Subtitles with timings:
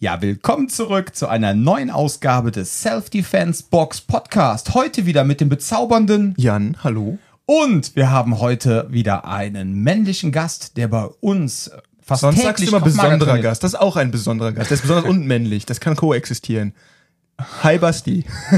[0.00, 4.74] Ja, willkommen zurück zu einer neuen Ausgabe des Self-Defense Box Podcast.
[4.74, 7.18] Heute wieder mit dem bezaubernden Jan, hallo.
[7.46, 11.70] Und wir haben heute wieder einen männlichen Gast, der bei uns
[12.02, 13.38] fast Sonst täglich sagst du immer besonderer.
[13.38, 13.62] Gast.
[13.62, 14.70] Das ist auch ein besonderer Gast.
[14.70, 15.64] Der ist besonders und männlich.
[15.64, 16.74] Das kann koexistieren.
[17.62, 18.24] Hi Basti.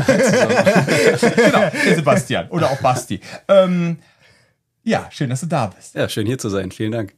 [1.37, 3.21] Genau, der Sebastian oder auch Basti.
[3.49, 3.99] Ähm,
[4.85, 5.95] ja, schön, dass du da bist.
[5.95, 6.71] Ja, schön hier zu sein.
[6.71, 7.15] Vielen Dank.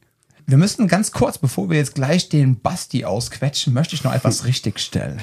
[0.49, 4.45] Wir müssen ganz kurz, bevor wir jetzt gleich den Basti ausquetschen, möchte ich noch etwas
[4.45, 5.21] richtigstellen.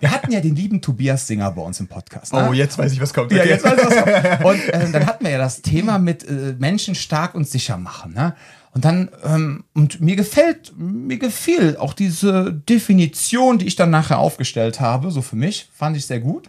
[0.00, 2.32] Wir hatten ja den lieben Tobias Singer bei uns im Podcast.
[2.32, 2.48] ne?
[2.48, 3.30] Oh, jetzt weiß ich, was kommt.
[3.30, 3.50] Ja, Okay.
[3.50, 4.44] jetzt weiß ich, was kommt.
[4.44, 8.14] Und ähm, dann hatten wir ja das Thema mit äh, Menschen stark und sicher machen.
[8.14, 8.34] Ne?
[8.78, 14.20] Und dann, ähm, und mir gefällt, mir gefiel auch diese Definition, die ich dann nachher
[14.20, 16.48] aufgestellt habe, so für mich, fand ich sehr gut.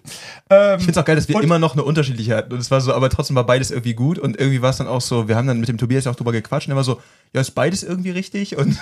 [0.52, 2.54] Ähm, Ich finde es auch geil, dass wir immer noch eine unterschiedliche hatten.
[2.54, 4.20] Und es war so, aber trotzdem war beides irgendwie gut.
[4.20, 6.32] Und irgendwie war es dann auch so, wir haben dann mit dem Tobias auch drüber
[6.32, 7.02] gequatscht und er war so,
[7.34, 8.56] ja, ist beides irgendwie richtig?
[8.58, 8.78] Und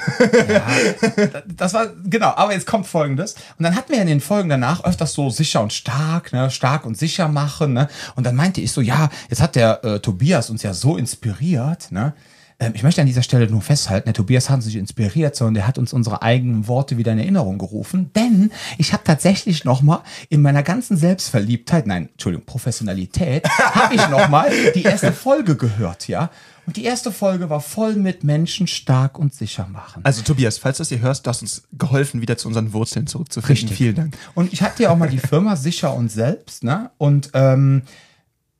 [1.47, 3.35] das war, genau, aber jetzt kommt folgendes.
[3.57, 6.85] Und dann hatten wir in den Folgen danach öfters so sicher und stark, ne, stark
[6.85, 7.87] und sicher machen, ne.
[8.17, 11.93] Und dann meinte ich so, ja, jetzt hat der äh, Tobias uns ja so inspiriert,
[11.93, 12.13] ne.
[12.59, 15.53] Ähm, Ich möchte an dieser Stelle nur festhalten, der Tobias hat uns nicht inspiriert, sondern
[15.55, 18.11] der hat uns unsere eigenen Worte wieder in Erinnerung gerufen.
[18.15, 24.49] Denn ich habe tatsächlich nochmal in meiner ganzen Selbstverliebtheit, nein, Entschuldigung, Professionalität, habe ich nochmal
[24.73, 26.29] die erste Folge gehört, ja.
[26.65, 30.03] Und die erste Folge war voll mit Menschen stark und sicher machen.
[30.03, 33.07] also Tobias, falls du das hier hörst, du hast uns geholfen, wieder zu unseren Wurzeln
[33.07, 33.69] zurückzufinden.
[33.69, 34.17] Vielen Dank.
[34.35, 36.91] Und ich hatte ja auch mal die Firma Sicher und Selbst, ne?
[36.97, 37.83] Und ähm,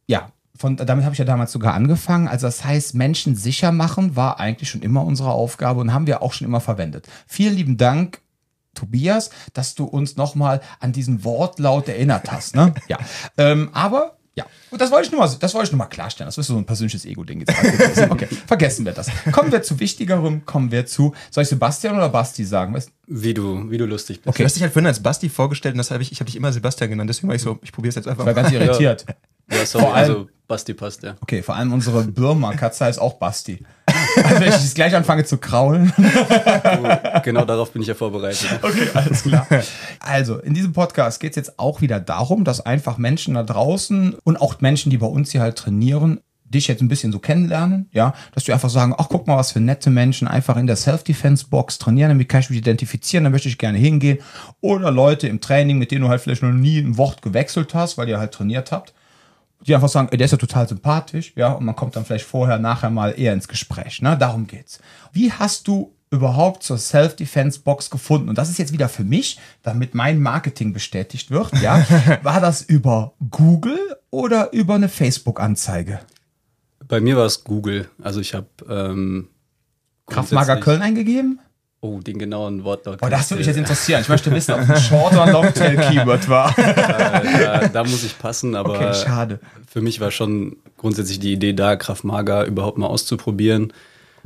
[0.06, 2.28] ja, von, damit habe ich ja damals sogar angefangen.
[2.28, 6.22] Also das heißt, Menschen sicher machen war eigentlich schon immer unsere Aufgabe und haben wir
[6.22, 7.08] auch schon immer verwendet.
[7.28, 8.22] Vielen lieben Dank.
[8.74, 12.56] Tobias, dass du uns nochmal an diesen Wortlaut erinnert hast.
[12.56, 12.76] Ne?
[12.88, 13.00] Ja.
[13.36, 16.28] Ähm, aber ja, und das wollte ich nur mal, das wollte ich nur mal klarstellen.
[16.28, 17.44] Das ist so ein persönliches Ego-Ding.
[18.10, 19.10] Okay, vergessen wir das.
[19.32, 22.76] Kommen wir zu wichtigerem, kommen wir zu, soll ich Sebastian oder Basti sagen?
[22.76, 24.38] Weißt, Wie du, wie du lustig bist.
[24.38, 26.36] Du hast dich halt vorhin als Basti vorgestellt und das habe ich, ich habe dich
[26.36, 28.52] immer Sebastian genannt, deswegen war ich so, ich probiere es jetzt einfach ich war ganz
[28.52, 29.08] irritiert.
[29.52, 31.16] Ja, sorry, Vor allem- also Basti passt, ja.
[31.20, 33.64] Okay, vor allem unsere Birma-Katze heißt auch Basti.
[34.24, 35.94] Also wenn ich jetzt gleich anfange zu kraulen.
[35.96, 38.48] Du, genau darauf bin ich ja vorbereitet.
[38.64, 39.46] Okay, alles klar.
[40.00, 44.16] Also, in diesem Podcast geht es jetzt auch wieder darum, dass einfach Menschen da draußen
[44.24, 47.90] und auch Menschen, die bei uns hier halt trainieren, dich jetzt ein bisschen so kennenlernen,
[47.92, 50.78] ja, dass du einfach sagen, ach, guck mal, was für nette Menschen einfach in der
[50.78, 54.20] Self-Defense-Box trainieren, damit kann ich mich identifizieren, da möchte ich gerne hingehen.
[54.62, 57.98] Oder Leute im Training, mit denen du halt vielleicht noch nie ein Wort gewechselt hast,
[57.98, 58.94] weil ihr halt trainiert habt
[59.66, 62.26] die einfach sagen, ey, der ist ja total sympathisch, ja, und man kommt dann vielleicht
[62.26, 64.18] vorher, nachher mal eher ins Gespräch, ne?
[64.18, 64.80] Darum geht's.
[65.12, 68.30] Wie hast du überhaupt zur Self-Defense-Box gefunden?
[68.30, 71.86] Und das ist jetzt wieder für mich, damit mein Marketing bestätigt wird, ja.
[72.24, 73.80] War das über Google
[74.10, 76.00] oder über eine Facebook-Anzeige?
[76.88, 77.90] Bei mir war es Google.
[78.02, 79.28] Also ich habe ähm,
[80.06, 81.40] Kraftmager Köln eingegeben?
[81.88, 83.00] Oh, den genauen Wortlaut.
[83.02, 84.02] Oh, das würde mich jetzt interessieren.
[84.02, 86.58] Ich möchte wissen, ob es ein Short- oder Longtail-Keyword war.
[86.60, 89.40] äh, da, da muss ich passen, aber Okay, schade.
[89.70, 93.72] für mich war schon grundsätzlich die Idee da, Kraftmager überhaupt mal auszuprobieren.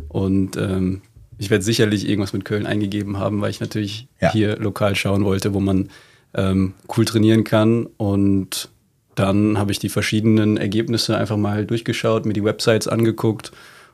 [0.09, 1.01] Und ähm,
[1.38, 4.31] ich werde sicherlich irgendwas mit Köln eingegeben haben, weil ich natürlich Ja.
[4.31, 5.89] hier lokal schauen wollte, wo man
[6.33, 7.85] ähm, cool trainieren kann.
[7.97, 8.69] Und
[9.16, 13.51] dann habe ich die verschiedenen Ergebnisse einfach mal durchgeschaut, mir die Websites angeguckt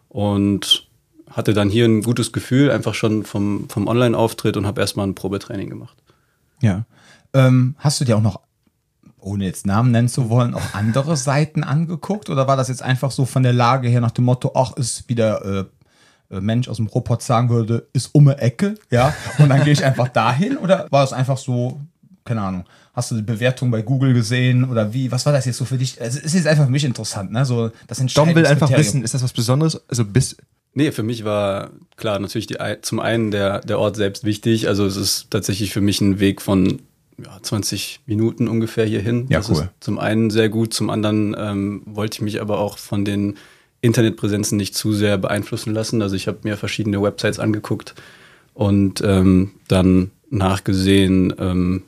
[0.10, 0.87] und
[1.30, 5.16] hatte dann hier ein gutes Gefühl, einfach schon vom, vom Online-Auftritt und habe erstmal ein
[5.16, 5.98] Probetraining gemacht.
[6.62, 6.86] Ja.
[7.34, 8.42] Ähm, hast du dir auch noch,
[9.20, 12.30] ohne jetzt Namen nennen zu wollen, auch andere Seiten angeguckt?
[12.30, 15.04] Oder war das jetzt einfach so von der Lage her nach dem Motto, ach, ist
[15.08, 15.68] wie der
[16.32, 19.64] äh, äh, Mensch aus dem Robot sagen würde, ist um eine Ecke, ja, und dann
[19.64, 20.58] gehe ich einfach dahin?
[20.58, 21.80] Oder war das einfach so,
[22.26, 25.12] keine Ahnung, hast du die Bewertung bei Google gesehen oder wie?
[25.12, 26.02] Was war das jetzt so für dich?
[26.02, 27.46] Also, Es ist jetzt einfach für mich interessant, ne?
[27.46, 29.82] So, das Dom will einfach wissen, ist das was Besonderes?
[29.88, 30.36] Also bis,
[30.78, 34.68] Nee, für mich war klar natürlich die, zum einen der, der Ort selbst wichtig.
[34.68, 36.84] Also es ist tatsächlich für mich ein Weg von
[37.18, 39.26] ja, 20 Minuten ungefähr hierhin.
[39.28, 39.56] Ja, das cool.
[39.56, 43.38] ist zum einen sehr gut, zum anderen ähm, wollte ich mich aber auch von den
[43.82, 46.04] Internetpräsenzen nicht zu sehr beeinflussen lassen.
[46.04, 47.96] Also ich habe mir verschiedene Websites angeguckt
[48.54, 51.82] und ähm, dann nachgesehen, ähm,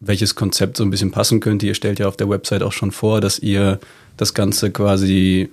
[0.00, 1.66] welches Konzept so ein bisschen passen könnte.
[1.66, 3.80] Ihr stellt ja auf der Website auch schon vor, dass ihr
[4.18, 5.48] das Ganze quasi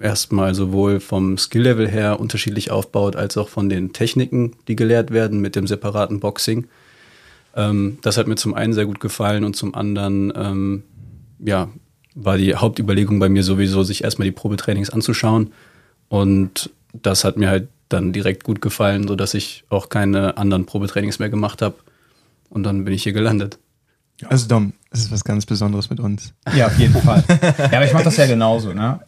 [0.00, 5.40] erstmal sowohl vom Skill-Level her unterschiedlich aufbaut, als auch von den Techniken, die gelehrt werden
[5.40, 6.66] mit dem separaten Boxing.
[7.54, 10.82] Ähm, das hat mir zum einen sehr gut gefallen und zum anderen, ähm,
[11.38, 11.68] ja,
[12.14, 15.52] war die Hauptüberlegung bei mir sowieso, sich erstmal die Probetrainings anzuschauen.
[16.08, 21.18] Und das hat mir halt dann direkt gut gefallen, sodass ich auch keine anderen Probetrainings
[21.18, 21.76] mehr gemacht habe.
[22.48, 23.58] Und dann bin ich hier gelandet.
[24.28, 26.32] also Dom, es ist was ganz Besonderes mit uns.
[26.54, 27.22] Ja, auf jeden Fall.
[27.58, 29.00] Ja, aber ich mache das ja genauso, ne?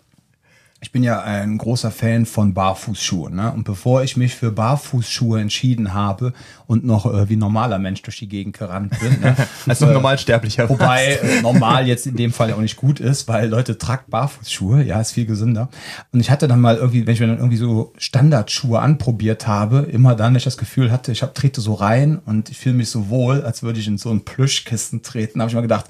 [0.80, 3.34] Ich bin ja ein großer Fan von Barfußschuhen.
[3.34, 3.50] Ne?
[3.52, 6.32] Und bevor ich mich für Barfußschuhe entschieden habe
[6.68, 9.34] und noch äh, wie normaler Mensch durch die Gegend gerannt bin, ne?
[9.66, 10.68] Als noch normalsterblicher.
[10.68, 14.84] Wobei äh, normal jetzt in dem Fall auch nicht gut ist, weil Leute tragt Barfußschuhe,
[14.84, 15.68] ja, ist viel gesünder.
[16.12, 19.78] Und ich hatte dann mal irgendwie, wenn ich mir dann irgendwie so Standardschuhe anprobiert habe,
[19.80, 22.76] immer dann, wenn ich das Gefühl hatte, ich hab, trete so rein und ich fühle
[22.76, 25.86] mich so wohl, als würde ich in so ein Plüschkissen treten, habe ich mal gedacht,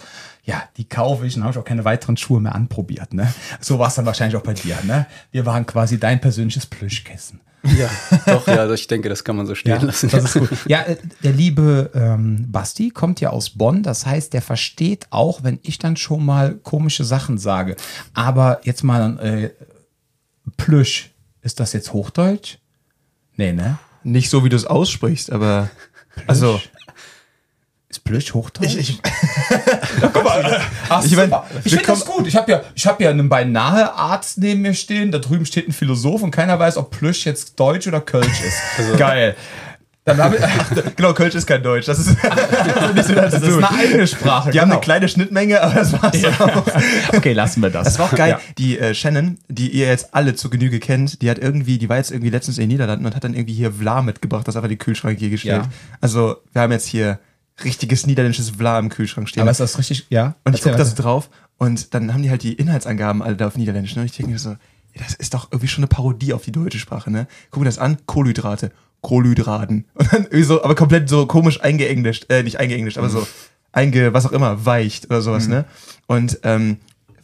[0.48, 3.12] ja, die kaufe ich und habe ich auch keine weiteren Schuhe mehr anprobiert.
[3.12, 3.30] Ne?
[3.60, 4.78] So war es dann wahrscheinlich auch bei dir.
[4.84, 5.06] Ne?
[5.30, 7.40] Wir waren quasi dein persönliches Plüschkissen.
[7.64, 7.90] Ja,
[8.24, 10.08] doch, ja, ich denke, das kann man so stehen Ja, lassen.
[10.08, 10.48] das ist gut.
[10.66, 13.82] Ja, äh, der liebe ähm, Basti kommt ja aus Bonn.
[13.82, 17.76] Das heißt, der versteht auch, wenn ich dann schon mal komische Sachen sage.
[18.14, 19.50] Aber jetzt mal äh,
[20.56, 21.10] Plüsch,
[21.42, 22.56] ist das jetzt Hochdeutsch?
[23.36, 23.78] Nee, ne?
[24.02, 25.68] Nicht so, wie du es aussprichst, aber.
[26.26, 26.58] Also,
[28.08, 28.74] Ist Plüsch Hochdeutsch?
[28.74, 29.02] ich, ich,
[30.12, 31.32] Guck mal, ach, Ich mein,
[31.64, 32.26] ich finde das gut.
[32.26, 35.12] Ich habe ja, ich habe ja einen beinahe Arzt neben mir stehen.
[35.12, 38.58] Da drüben steht ein Philosoph und keiner weiß, ob Plüsch jetzt Deutsch oder Kölsch ist.
[38.98, 39.36] Geil.
[40.04, 41.84] Dann habe ich, genau, Kölsch ist kein Deutsch.
[41.84, 44.50] Das ist, nicht so das ist eine eigene Sprache.
[44.50, 44.76] Die haben genau.
[44.76, 46.66] eine kleine Schnittmenge, aber das war's dann auch.
[47.14, 47.84] Okay, lassen wir das.
[47.84, 48.30] Das war auch geil.
[48.30, 48.40] Ja.
[48.56, 51.98] Die äh, Shannon, die ihr jetzt alle zu Genüge kennt, die hat irgendwie, die war
[51.98, 54.70] jetzt irgendwie letztens in den Niederlanden und hat dann irgendwie hier Vla mitgebracht, das einfach
[54.70, 55.64] in den Kühlschrank hier gestellt.
[55.64, 55.70] Ja.
[56.00, 57.18] Also, wir haben jetzt hier
[57.64, 59.42] richtiges niederländisches Vla im Kühlschrank stehen.
[59.42, 60.06] Aber ist das richtig?
[60.10, 60.36] Ja.
[60.44, 63.46] und ich gucke da so drauf und dann haben die halt die Inhaltsangaben alle da
[63.46, 63.96] auf Niederländisch.
[63.96, 64.02] Ne?
[64.02, 64.56] Und ich denke mir so,
[64.96, 67.26] das ist doch irgendwie schon eine Parodie auf die deutsche Sprache, ne?
[67.50, 69.84] Guck mir das an, Kohlenhydrate, Kohlenhydraten.
[69.94, 73.26] Und dann irgendwie so, aber komplett so komisch eingeenglischt, äh, nicht eingeenglischt, aber so
[73.72, 75.66] einge, was auch immer, weicht oder sowas, ne?
[76.06, 76.78] Und ähm,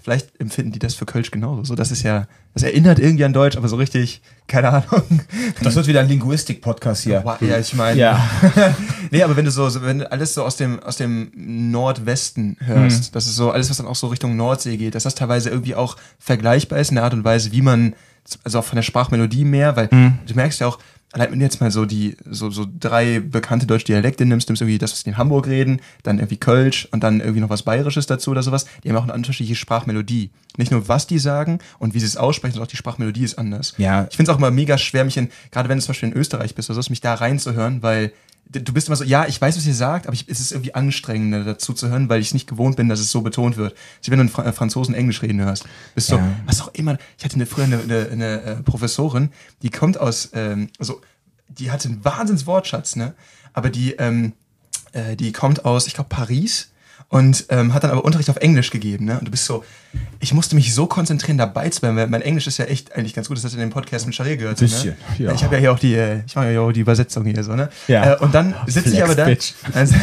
[0.05, 1.65] vielleicht empfinden die das für Kölsch genauso.
[1.65, 5.03] So, das ist ja, das erinnert irgendwie an Deutsch, aber so richtig, keine Ahnung.
[5.62, 7.25] Das wird wieder ein Linguistik-Podcast hier.
[7.41, 7.99] Ja, ich meine.
[7.99, 8.29] Ja.
[9.11, 13.05] nee, aber wenn du so, wenn du alles so aus dem, aus dem Nordwesten hörst,
[13.05, 13.12] Mhm.
[13.12, 15.75] das ist so alles, was dann auch so Richtung Nordsee geht, dass das teilweise irgendwie
[15.75, 17.95] auch vergleichbar ist in der Art und Weise, wie man,
[18.45, 20.19] also auch von der Sprachmelodie mehr, weil Mhm.
[20.27, 20.79] du merkst ja auch,
[21.14, 24.61] allein wenn du jetzt mal so die, so, so drei bekannte deutsche Dialekte nimmst, nimmst
[24.61, 27.62] irgendwie das, was die in Hamburg reden, dann irgendwie Kölsch und dann irgendwie noch was
[27.62, 30.31] Bayerisches dazu oder sowas, die haben auch eine unterschiedliche Sprachmelodie.
[30.56, 33.38] Nicht nur, was die sagen und wie sie es aussprechen, sondern auch die Sprachmelodie ist
[33.38, 33.75] anders.
[33.78, 34.06] Ja.
[34.11, 36.16] Ich finde es auch immer mega schwer, mich in, gerade wenn du zum Beispiel in
[36.16, 38.12] Österreich bist oder so, mich da reinzuhören, weil
[38.50, 40.75] du bist immer so, ja, ich weiß, was ihr sagt, aber ich, es ist irgendwie
[40.75, 43.75] anstrengender dazu zu hören, weil ich es nicht gewohnt bin, dass es so betont wird.
[43.99, 45.64] Also wenn du einen Fra äh, Franzosen Englisch reden hörst,
[45.94, 46.29] bist so, Ja.
[46.46, 46.99] was auch immer.
[47.19, 49.31] Ich hatte eine, früher eine, eine, eine äh, Professorin,
[49.62, 51.00] die kommt aus, ähm, also
[51.49, 53.14] die hatte einen Wahnsinns Wortschatz, ne?
[53.52, 54.32] Aber die, ähm,
[54.93, 56.70] äh, die kommt aus, ich glaube, Paris
[57.14, 59.05] und ähm, hat dann aber Unterricht auf Englisch gegeben.
[59.05, 59.16] Ne?
[59.16, 59.64] Und du bist so,
[60.19, 63.14] ich musste mich so konzentrieren, dabei zu bleiben, weil mein Englisch ist ja echt eigentlich
[63.14, 63.37] ganz gut.
[63.37, 64.58] Das hast du in dem Podcast mit Charé gehört.
[64.58, 65.26] so, Bisschen, ne?
[65.26, 65.32] ja.
[65.32, 67.55] Ich habe ja hier auch die, äh, ich mache ja auch die Übersetzung hier so,
[67.55, 67.69] ne?
[67.87, 68.14] Ja.
[68.14, 69.28] Äh, und dann sitze ich aber da.
[69.72, 69.94] Also,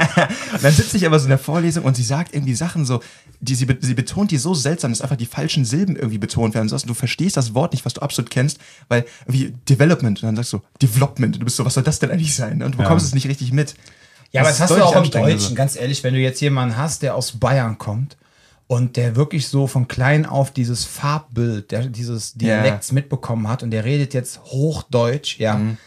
[0.62, 3.02] dann sitze ich aber so in der Vorlesung und sie sagt irgendwie Sachen so,
[3.40, 6.70] die sie, sie betont die so seltsam, dass einfach die falschen Silben irgendwie betont werden.
[6.70, 10.36] Und du verstehst das Wort nicht, was du absolut kennst, weil wie Development und dann
[10.36, 12.62] sagst du Development und du bist so, was soll das denn eigentlich sein?
[12.62, 13.74] Und du bekommst es nicht richtig mit.
[14.32, 16.40] Ja, aber Das das ist hast du auch im Deutschen, ganz ehrlich, wenn du jetzt
[16.40, 18.16] jemanden hast, der aus Bayern kommt
[18.66, 23.70] und der wirklich so von klein auf dieses Farbbild, der, dieses Dialekts mitbekommen hat und
[23.70, 25.54] der redet jetzt Hochdeutsch, ja.
[25.54, 25.78] Mhm.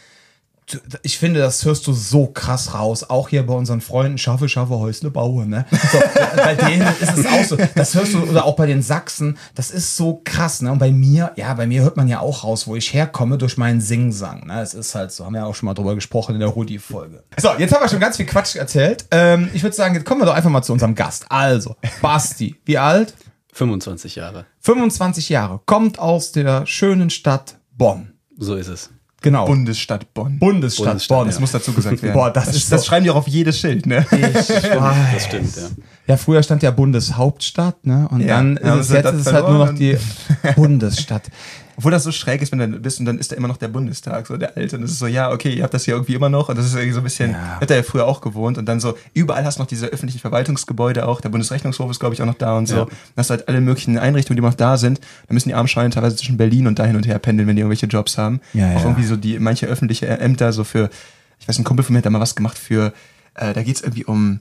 [1.02, 3.08] Ich finde, das hörst du so krass raus.
[3.08, 5.46] Auch hier bei unseren Freunden Schaffe, Schaffe, Häusle, Baue.
[5.46, 5.66] Ne?
[5.70, 5.98] So,
[6.36, 7.56] bei denen ist es auch so.
[7.74, 10.62] Das hörst du, oder auch bei den Sachsen, das ist so krass.
[10.62, 10.70] Ne?
[10.72, 13.56] Und bei mir, ja, bei mir hört man ja auch raus, wo ich herkomme, durch
[13.56, 14.46] meinen Singsang.
[14.46, 14.60] Ne?
[14.60, 17.24] Es ist halt so, haben wir ja auch schon mal drüber gesprochen in der Rudi-Folge.
[17.38, 19.06] So, jetzt haben wir schon ganz viel Quatsch erzählt.
[19.10, 21.26] Ähm, ich würde sagen, jetzt kommen wir doch einfach mal zu unserem Gast.
[21.28, 23.14] Also, Basti, wie alt?
[23.52, 24.46] 25 Jahre.
[24.60, 28.12] 25 Jahre, kommt aus der schönen Stadt Bonn.
[28.36, 28.90] So ist es.
[29.22, 29.44] Genau.
[29.44, 30.38] Bundesstadt Bonn.
[30.38, 31.26] Bundesstadt, Bundesstadt, Bonn.
[31.26, 32.14] Das muss dazu gesagt werden.
[32.14, 34.06] Boah, das ist das schreiben die auch auf jedes Schild, ne?
[34.10, 35.24] Ich Das weiß.
[35.24, 35.62] stimmt, ja.
[36.10, 38.08] Ja, früher stand ja Bundeshauptstadt, ne?
[38.10, 39.96] Und Ja, dann ja, ist es, das jetzt ist es halt nur noch die
[40.56, 41.30] Bundesstadt.
[41.76, 43.68] Obwohl das so schräg ist, wenn du bist und dann ist da immer noch der
[43.68, 44.76] Bundestag, so der alte.
[44.76, 46.48] Und das ist so, ja, okay, ihr habt das hier irgendwie immer noch.
[46.50, 47.58] Und das ist irgendwie so ein bisschen, Ja.
[47.60, 48.58] hat er ja früher auch gewohnt.
[48.58, 51.22] Und dann so, überall hast du noch diese öffentlichen Verwaltungsgebäude auch.
[51.22, 52.74] Der Bundesrechnungshof ist, glaube ich, auch noch da und so.
[52.76, 52.84] Ja.
[52.84, 55.00] Dann hast du halt alle möglichen Einrichtungen, die noch da sind.
[55.28, 57.56] Da müssen die armen Schweine teilweise zwischen Berlin und da hin und her pendeln, wenn
[57.56, 58.40] die irgendwelche Jobs haben.
[58.52, 60.90] Ja, auch irgendwie so die, manche öffentliche Ämter, so für,
[61.38, 62.92] ich weiß, ein Kumpel von mir hat da mal was gemacht für,
[63.36, 64.40] äh, da geht's irgendwie um,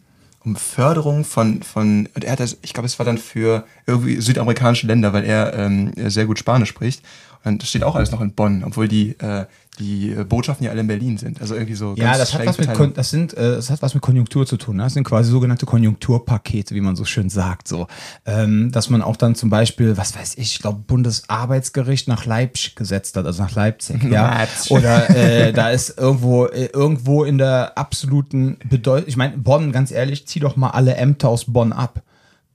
[0.50, 4.20] um Förderung von, von, und er hat das, ich glaube, es war dann für irgendwie
[4.20, 7.03] südamerikanische Länder, weil er ähm, sehr gut Spanisch spricht.
[7.43, 9.46] Und das steht auch alles noch in Bonn, obwohl die, äh,
[9.79, 11.39] die Botschaften ja alle in Berlin sind.
[11.39, 12.74] Also irgendwie so Ja, das hat, was mit.
[12.74, 14.75] Kon- das, sind, äh, das hat was mit Konjunktur zu tun.
[14.75, 14.84] Ne?
[14.84, 17.69] Das sind quasi sogenannte Konjunkturpakete, wie man so schön sagt.
[17.69, 17.88] So.
[18.25, 22.75] Ähm, dass man auch dann zum Beispiel, was weiß ich, ich glaube, Bundesarbeitsgericht nach Leipzig
[22.75, 24.03] gesetzt hat, also nach Leipzig.
[24.03, 24.27] ja.
[24.39, 24.72] Leipzig.
[24.72, 29.91] Oder äh, da ist irgendwo, äh, irgendwo in der absoluten Bedeutung, ich meine, Bonn, ganz
[29.91, 32.01] ehrlich, zieh doch mal alle Ämter aus Bonn ab.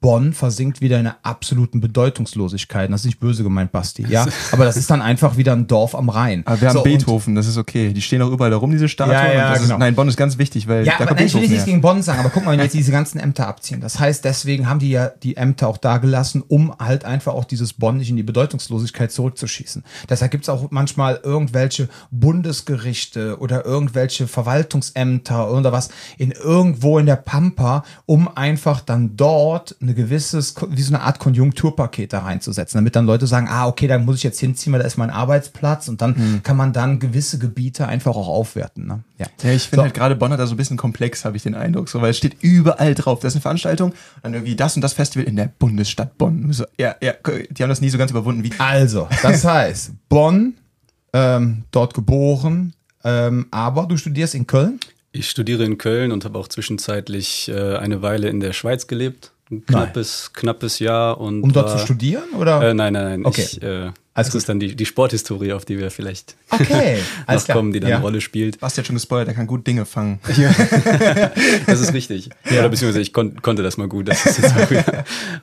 [0.04, 2.92] Bonn versinkt wieder in einer absoluten Bedeutungslosigkeit.
[2.92, 4.26] Das ist nicht böse gemeint, Basti, ja.
[4.52, 6.42] Aber das ist dann einfach wieder ein Dorf am Rhein.
[6.44, 7.94] Aber wir haben So, Beethoven, das ist okay.
[7.94, 9.16] Die stehen auch überall da rum, diese Statuen.
[9.16, 9.62] Ja, ja, genau.
[9.62, 11.64] ist, nein, Bonn ist ganz wichtig, weil Ja, da aber kommt nein, ich will nichts
[11.64, 13.80] gegen Bonn sagen, aber guck mal, wenn jetzt diese ganzen Ämter abziehen.
[13.80, 17.46] Das heißt, deswegen haben die ja die Ämter auch da gelassen, um halt einfach auch
[17.46, 19.84] dieses Bonn nicht in die Bedeutungslosigkeit zurückzuschießen.
[20.10, 27.06] Deshalb gibt es auch manchmal irgendwelche Bundesgerichte oder irgendwelche Verwaltungsämter oder was in irgendwo in
[27.06, 32.78] der Pampa, um einfach dann dort eine gewisses, wie so eine Art Konjunkturpaket da reinzusetzen,
[32.78, 35.10] damit dann Leute sagen, ah, okay, da muss ich jetzt hinziehen, weil da ist mein
[35.10, 38.86] Arbeitsplatz und dann kann man dann gewisse Gebiete einfach auch aufwerten.
[38.86, 39.04] Ne?
[39.18, 39.26] Ja.
[39.42, 39.82] Ja, ich finde So.
[39.82, 42.10] halt gerade Bonn hat da so ein bisschen komplex, habe ich den Eindruck, so, weil
[42.10, 43.20] es steht überall drauf.
[43.20, 46.52] Das ist eine Veranstaltung und dann irgendwie das und das Festival in der Bundesstadt Bonn.
[46.52, 47.12] So, ja, ja,
[47.50, 48.52] die haben das nie so ganz überwunden wie.
[48.58, 50.54] Also, das heißt, Bonn,
[51.12, 52.74] ähm, dort geboren,
[53.04, 54.80] ähm, aber du studierst in Köln?
[55.12, 59.30] Ich studiere in Köln und habe auch zwischenzeitlich äh, eine Weile in der Schweiz gelebt.
[59.50, 61.20] Ein knappes, knappes Jahr.
[61.20, 62.24] Und Um dort war- zu studieren?
[62.38, 62.70] Oder?
[62.70, 63.26] Äh, nein, nein, nein.
[63.26, 63.42] Okay.
[63.42, 64.36] Ich, äh, das gut.
[64.38, 66.98] ist dann die, die Sporthistorie, auf die wir vielleicht Okay,
[67.28, 67.96] noch kommen, die dann Ja.
[67.96, 68.60] eine Rolle spielt.
[68.60, 70.20] Basti hat schon gespoilert, er kann gut Dinge fangen.
[71.66, 72.30] Das ist richtig.
[72.50, 74.08] Oder beziehungsweise ich kon konnte das mal gut.
[74.08, 74.54] Das jetzt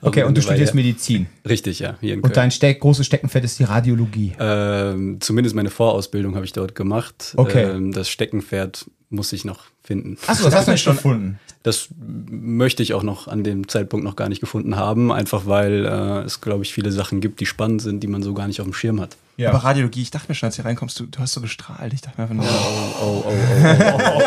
[0.00, 0.74] Okay, und du studierst.
[0.74, 1.26] Medizin.
[1.48, 4.32] Richtig, ja, Und dein Steck, großes Steckenpferd ist die Radiologie.
[4.40, 7.34] Ähm, zumindest meine Vorausbildung habe ich dort gemacht.
[7.36, 7.64] Okay.
[7.64, 10.16] Ähm, das Steckenpferd muss ich noch finden.
[10.26, 11.38] Achso, das hast du nicht schon gefunden.
[11.64, 15.84] Das möchte ich auch noch an dem Zeitpunkt noch gar nicht gefunden haben, einfach weil
[15.84, 18.60] äh, es, glaube ich, viele Sachen gibt, die spannend sind, die man so gar nicht
[18.60, 19.16] auf dem Schirm hat.
[19.36, 19.50] Ja.
[19.50, 21.92] Aber Radiologie, ich dachte mir schon, als du hier reinkommst, du, du hast so gestrahlt.
[21.92, 24.22] Ich dachte mir einfach nur, Oh, oh, oh, oh.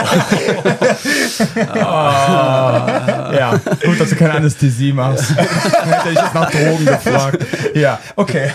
[3.36, 5.30] Ja, gut, dass du keine Anästhesie machst.
[5.36, 7.46] Hätte ich jetzt nach Drogen gefragt.
[7.76, 8.52] Ja, okay.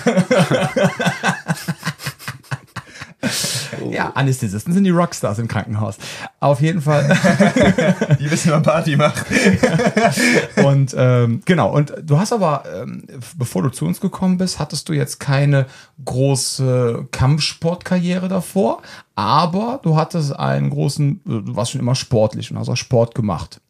[4.20, 5.96] Anästhesisten sind die Rockstars im Krankenhaus.
[6.40, 7.08] Auf jeden Fall.
[8.20, 9.24] die wissen, wann Party macht.
[10.64, 13.04] Und ähm, genau, und du hast aber, ähm,
[13.36, 15.66] bevor du zu uns gekommen bist, hattest du jetzt keine
[16.04, 18.82] große Kampfsportkarriere davor,
[19.14, 23.60] aber du hattest einen großen, du warst schon immer sportlich und hast auch Sport gemacht.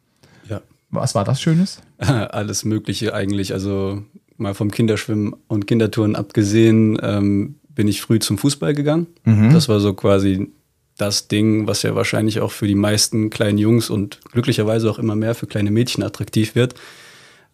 [0.49, 0.61] Ja.
[0.89, 1.79] Was war das Schönes?
[1.97, 3.53] Alles Mögliche eigentlich.
[3.53, 4.03] Also
[4.37, 9.07] mal vom Kinderschwimmen und Kindertouren abgesehen, ähm, bin ich früh zum Fußball gegangen.
[9.51, 10.51] Das war so quasi
[10.97, 15.15] das Ding, was ja wahrscheinlich auch für die meisten kleinen Jungs und glücklicherweise auch immer
[15.15, 16.75] mehr für kleine Mädchen attraktiv wird.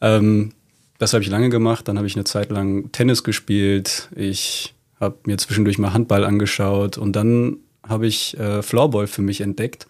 [0.01, 0.51] Ähm,
[0.97, 1.87] das habe ich lange gemacht.
[1.87, 4.09] Dann habe ich eine Zeit lang Tennis gespielt.
[4.15, 7.57] Ich habe mir zwischendurch mal Handball angeschaut und dann
[7.87, 9.87] habe ich äh, Floorball für mich entdeckt.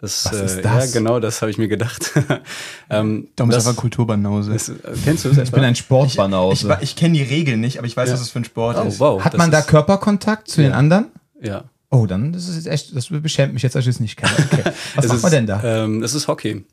[0.00, 0.86] Das, Was ist äh, das?
[0.94, 2.12] Ja, genau, das habe ich mir gedacht.
[2.90, 4.52] ähm, Da muss das- einfach Kulturbanause.
[4.52, 4.74] das, äh,
[5.04, 6.68] kennst du das Ich bin ein Ich, Sportbanause.
[6.80, 8.14] ich, ich kenne die Regeln nicht, aber ich weiß, Ja.
[8.14, 9.00] was es für ein Sport Oh, ist.
[9.00, 9.24] wow.
[9.24, 10.76] Hat man da ist- Körperkontakt zu den Ja.
[10.76, 11.06] anderen?
[11.42, 11.64] Ja.
[11.90, 14.32] Oh, dann das ist jetzt echt, das beschämt mich jetzt, dass ich es nicht kenne.
[14.52, 14.62] Okay.
[14.94, 15.62] Was Es macht ist, man denn da?
[15.64, 16.64] Ähm, es ist Hockey.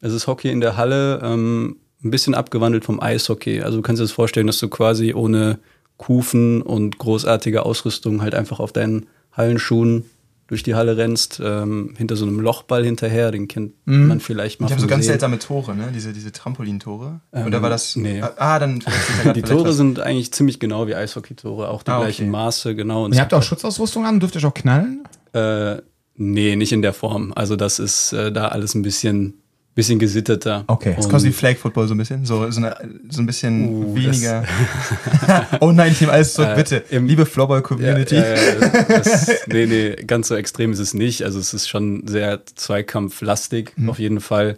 [0.00, 3.60] Es ist Hockey in der Halle, ähm, ein bisschen abgewandelt vom Eishockey.
[3.62, 5.58] Also du kannst dir das vorstellen, dass du quasi ohne
[5.98, 10.04] Kufen und großartige Ausrüstung halt einfach auf deinen Hallenschuhen
[10.50, 14.08] durch die Halle rennst, ähm, hinter so einem Lochball hinterher, den kennt Mhm.
[14.08, 15.12] man vielleicht mal Die haben so ganz Sehen.
[15.12, 15.90] seltsame Tore, ne?
[15.94, 17.20] Diese, diese Trampolintore.
[17.32, 17.94] Ähm, Oder war das.
[17.96, 18.20] nee.
[18.20, 18.82] Ah, dann.
[19.34, 22.06] Die Tore sind eigentlich ziemlich genau wie Eishockey-Tore, auch die Ah, okay.
[22.06, 23.04] gleichen Maße, genau.
[23.04, 24.18] Und ihr habt auch Schutzausrüstung an?
[24.20, 25.04] Dürft ihr euch auch knallen?
[25.32, 25.76] Äh,
[26.16, 27.32] nee, nicht in der Form.
[27.34, 29.39] Also das ist äh, da alles ein bisschen,
[29.74, 30.64] bisschen gesitteter.
[30.66, 30.94] Okay.
[30.96, 32.24] Das quasi wie Flag Football so ein bisschen.
[32.26, 32.76] So, so, eine,
[33.08, 34.44] so ein bisschen Uh, weniger.
[35.60, 36.76] oh nein, ich nehme alles zurück, Äh, bitte.
[36.90, 38.16] im- Liebe Floorball Community.
[38.16, 41.22] Ja, ja, das, nee, nee, ganz so extrem ist es nicht.
[41.22, 43.90] Also es ist schon sehr zweikampflastig, Mhm.
[43.90, 44.56] auf jeden Fall.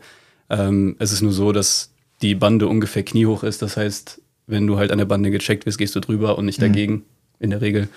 [0.51, 1.91] Ähm, es ist nur so, dass
[2.23, 3.63] die Bande ungefähr kniehoch ist.
[3.63, 6.59] Das heißt, wenn du halt an der Bande gecheckt wirst, gehst du drüber und nicht
[6.59, 6.63] Mhm.
[6.63, 7.03] dagegen,
[7.39, 7.89] in der Regel.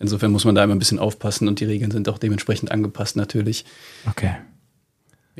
[0.00, 3.16] Insofern muss man da immer ein bisschen aufpassen und die Regeln sind auch dementsprechend angepasst
[3.16, 3.64] natürlich.
[4.08, 4.30] Okay.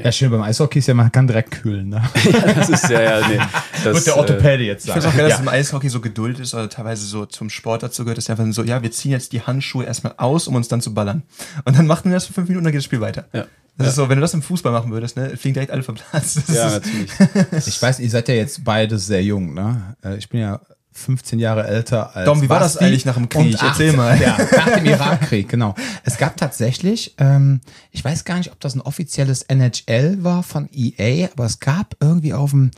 [0.04, 1.88] Ja, schön beim Eishockey ist ja, man kann direkt kühlen.
[1.88, 2.02] Ne?
[2.54, 3.38] Das ist ja, ja, nee.
[3.84, 5.00] Das, Wird der äh, Orthopäde jetzt Ich sagen.
[5.02, 5.42] finde es auch geil, dass ja.
[5.42, 8.62] im Eishockey so Geduld ist oder teilweise so zum Sport dazu gehört, dass einfach so,
[8.64, 11.22] ja, wir ziehen jetzt die Handschuhe erstmal aus, um uns dann zu ballern.
[11.64, 13.26] Und dann machen wir das für fünf Minuten und dann geht das Spiel weiter.
[13.32, 13.46] Ja.
[13.76, 15.94] Das ist so, wenn du das im Fußball machen würdest, ne, fliegen direkt alle vom
[15.94, 16.34] Platz.
[16.34, 17.10] Das Ja, natürlich.
[17.66, 19.54] Ich weiß, ihr seid ja jetzt beide sehr jung.
[19.54, 19.94] Ne?
[20.02, 20.60] Äh, Ich bin ja
[20.98, 23.40] 15 Jahre älter als Dom, wie war das Basti eigentlich nach dem Krieg?
[23.54, 24.20] und acht- Erzähl mal.
[24.20, 25.74] Ja, nach dem Irakkrieg, genau.
[26.04, 30.68] Es gab tatsächlich, ähm, ich weiß gar nicht, ob das ein offizielles NHL war von
[30.72, 32.70] EA, aber es gab irgendwie auf dem,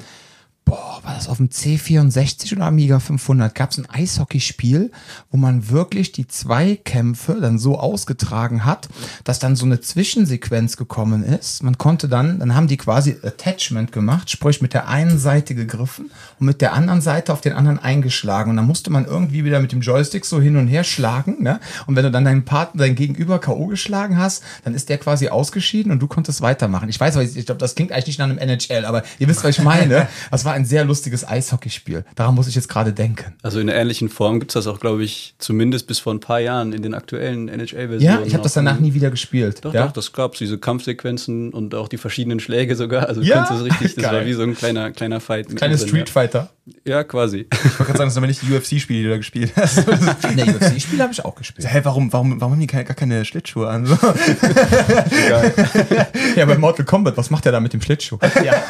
[0.71, 4.93] boah, war das auf dem C64 oder Amiga 500, gab es ein Eishockeyspiel,
[5.31, 8.89] wo man wirklich die Zweikämpfe dann so ausgetragen hat,
[9.25, 11.65] dass dann so eine Zwischensequenz gekommen ist.
[11.65, 16.13] Man konnte dann, dann haben die quasi Attachment gemacht, sprich mit der einen Seite gegriffen
[16.39, 18.51] und mit der anderen Seite auf den anderen eingeschlagen.
[18.51, 21.43] Und dann musste man irgendwie wieder mit dem Joystick so hin und her schlagen.
[21.43, 21.59] Ne?
[21.87, 23.67] Und wenn du dann deinen Partner, dein Gegenüber K.O.
[23.67, 26.89] geschlagen hast, dann ist der quasi ausgeschieden und du konntest weitermachen.
[26.89, 29.59] Ich weiß, ich glaube, das klingt eigentlich nicht nach einem NHL, aber ihr wisst, was
[29.59, 30.07] ich meine.
[30.31, 32.05] Das war ein sehr lustiges Eishockeyspiel.
[32.15, 33.35] Daran muss ich jetzt gerade denken.
[33.43, 36.21] Also in einer ähnlichen Form gibt es das auch, glaube ich, zumindest bis vor ein
[36.21, 38.01] paar Jahren in den aktuellen NHL-Versionen.
[38.21, 39.65] Ja, ich habe das danach nie wieder gespielt.
[39.65, 39.87] Doch, ja?
[39.87, 43.09] doch, das gab diese Kampfsequenzen und auch die verschiedenen Schläge sogar.
[43.09, 43.29] Also Ja?
[43.29, 44.15] du kannst das richtig, das Geil.
[44.15, 45.55] war wie so ein kleiner, kleiner Fight.
[45.57, 46.51] Kleine Street Fighter.
[46.85, 47.05] Ja.
[47.05, 47.47] quasi.
[47.51, 49.87] Ich wollte gerade sagen, das sind aber nicht die UFC-Spiele, die du da gespielt hast.
[50.37, 51.69] Der UFC-Spiele habe ich auch gespielt.
[51.71, 53.87] Hä, warum, warum, warum haben die keine, gar keine Schlittschuhe an?
[53.87, 53.97] So.
[56.37, 58.19] Ja, bei Mortal Kombat, was macht er da mit dem Schlittschuh?
[58.45, 58.63] Ja.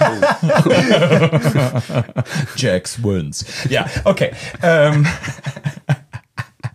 [2.57, 3.45] Jax wins.
[3.69, 4.31] Ja, okay.
[4.63, 5.07] Ähm.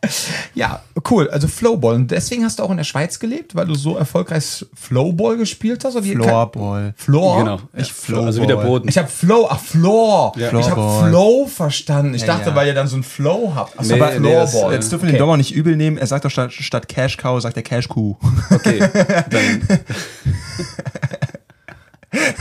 [0.55, 1.29] Ja, cool.
[1.29, 1.95] Also Flowball.
[1.95, 5.83] Und deswegen hast du auch in der Schweiz gelebt, weil du so erfolgreich Flowball gespielt
[5.83, 5.95] hast?
[5.95, 6.93] Oder wie- Floorball.
[6.97, 7.37] Floor?
[7.39, 7.59] Genau.
[7.75, 8.55] Ich Ja, Also wie der.
[8.57, 8.87] Boden.
[8.87, 10.33] Ich habe Flow, ach Floor.
[10.37, 10.47] Ja.
[10.47, 11.09] Ich habe Floorball.
[11.09, 12.13] Flow verstanden.
[12.13, 12.55] Ich Ja, dachte, ja.
[12.55, 13.77] weil ihr dann so ein Flow habt.
[13.77, 14.73] Achso, Nee, aber nee, das- Floorball.
[14.73, 15.97] Jetzt dürfen wir den Dommer nicht übel nehmen.
[15.97, 18.15] Er sagt doch statt, statt Cash Cow, sagt er Cash Kuh.
[18.51, 18.79] Okay,
[19.29, 19.61] dann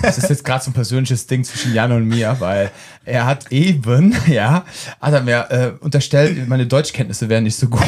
[0.03, 2.71] Das ist jetzt gerade so ein persönliches Ding zwischen Jan und mir, weil
[3.05, 4.65] er hat eben, ja,
[5.01, 7.83] hat er mir äh, unterstellt, meine Deutschkenntnisse wären nicht so gut.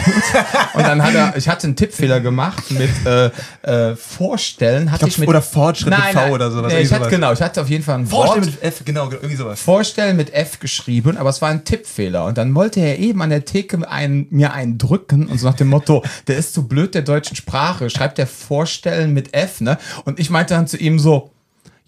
[0.74, 3.30] Und dann hat er, ich hatte einen Tippfehler gemacht mit äh,
[3.62, 6.80] äh, Vorstellen, hatte glaub, ich mit oder Fortschritt mit nein, V nein, oder sowas, Nee,
[6.80, 8.54] ich hatte, genau, ich hatte auf jeden Fall ein Vorstellen Wort.
[8.54, 9.60] mit F, genau, irgendwie sowas.
[9.60, 12.24] Vorstellen mit F geschrieben, aber es war ein Tippfehler.
[12.26, 15.56] Und dann wollte er eben an der Theke einen, mir einen drücken und so nach
[15.56, 19.78] dem Motto, der ist zu blöd der deutschen Sprache, schreibt der Vorstellen mit F, ne?
[20.04, 21.30] Und ich meinte dann zu ihm so,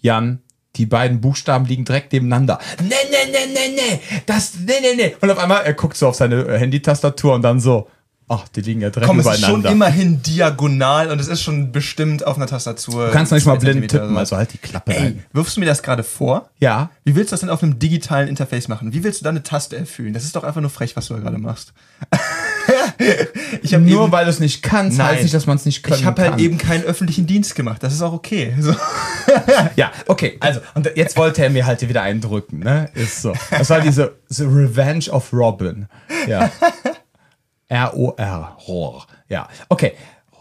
[0.01, 0.39] Jan,
[0.75, 2.59] die beiden Buchstaben liegen direkt nebeneinander.
[2.81, 5.15] Nee, nee, nee, nee, nee, das, nee, nee, nee.
[5.19, 7.89] Und auf einmal, er guckt so auf seine äh, Handytastatur und dann so,
[8.27, 9.71] ach, die liegen ja direkt Komm, es ist schon übereinander.
[9.71, 13.07] immerhin diagonal und es ist schon bestimmt auf einer Tastatur.
[13.07, 14.93] du kannst nicht mal blind tippen, also halt die Klappe.
[14.93, 15.25] Ey, rein.
[15.33, 16.49] wirfst du mir das gerade vor?
[16.59, 16.91] Ja.
[17.03, 18.93] Wie willst du das denn auf einem digitalen Interface machen?
[18.93, 20.13] Wie willst du da eine Taste erfüllen?
[20.13, 21.73] Das ist doch einfach nur frech, was du da gerade machst.
[23.61, 25.07] ich habe Nur eben, weil du es nicht kannst, Nein.
[25.07, 27.83] heißt nicht, dass man es nicht können ich habe halt eben keinen öffentlichen Dienst gemacht.
[27.83, 28.53] Das ist auch okay.
[28.61, 28.75] So.
[29.75, 32.89] Ja, okay, also, und jetzt wollte er mir halt wieder einen drücken, ne?
[32.93, 33.33] Ist so.
[33.51, 35.87] Das war diese The Revenge of Robin.
[36.27, 36.49] Ja.
[37.69, 38.57] R-O-R.
[38.67, 39.05] Rohr.
[39.27, 39.93] Ja, okay.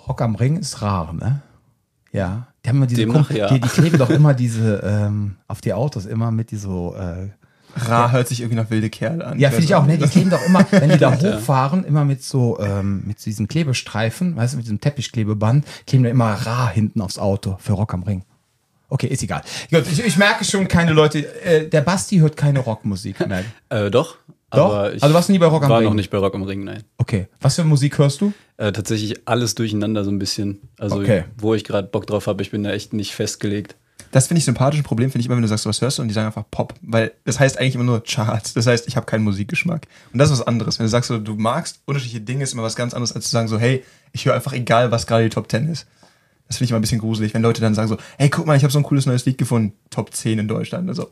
[0.08, 1.42] Rock am Ring ist rar, ne?
[2.12, 2.48] Ja.
[2.64, 3.48] Die haben immer diese, Demnach ja.
[3.48, 7.28] die, die kleben doch immer diese, ähm, auf die Autos immer mit die so, äh,
[7.76, 9.38] Ra hört sich irgendwie nach wilde Kerl an.
[9.38, 9.98] ja, finde ich auch, ne?
[9.98, 11.34] Die kleben doch immer, wenn die da Ja.
[11.36, 16.10] hochfahren, immer mit so, ähm, mit diesem Klebestreifen, weißt du, mit diesem Teppichklebeband, kleben da
[16.10, 18.24] immer rar hinten aufs Auto für Rock am Ring.
[18.88, 19.42] Okay, ist egal.
[19.70, 23.44] Gut, ich, ich merke schon, keine Leute, äh, der Basti hört keine Rockmusik mehr.
[23.68, 24.16] äh, doch.
[24.50, 24.72] Doch?
[24.72, 25.88] Aber ich Also warst du nie bei Rock am war Ring?
[25.88, 26.82] noch nicht bei Rock am Ring, nein.
[26.96, 28.32] Okay, was für Musik hörst du?
[28.56, 30.62] Äh, tatsächlich alles durcheinander so ein bisschen.
[30.78, 31.24] Also Okay.
[31.36, 33.76] wo ich gerade Bock drauf habe, ich bin da echt nicht festgelegt.
[34.10, 34.80] Das finde ich sympathisch.
[34.80, 36.44] Ein Problem finde ich immer, wenn du sagst, was hörst du und die sagen einfach
[36.50, 36.74] Pop.
[36.82, 38.54] Weil das heißt eigentlich immer nur Charts.
[38.54, 39.86] Das heißt, ich habe keinen Musikgeschmack.
[40.12, 40.78] Und das ist was anderes.
[40.78, 43.48] Wenn du sagst, du magst unterschiedliche Dinge, ist immer was ganz anderes, als zu sagen,
[43.48, 45.86] so, hey, ich höre einfach egal, was gerade die Top 10 ist.
[46.48, 48.56] Das finde ich immer ein bisschen gruselig, wenn Leute dann sagen so, hey, guck mal,
[48.56, 49.74] ich habe so ein cooles neues Lied gefunden.
[49.90, 50.88] Top 10 in Deutschland.
[50.88, 51.10] Also,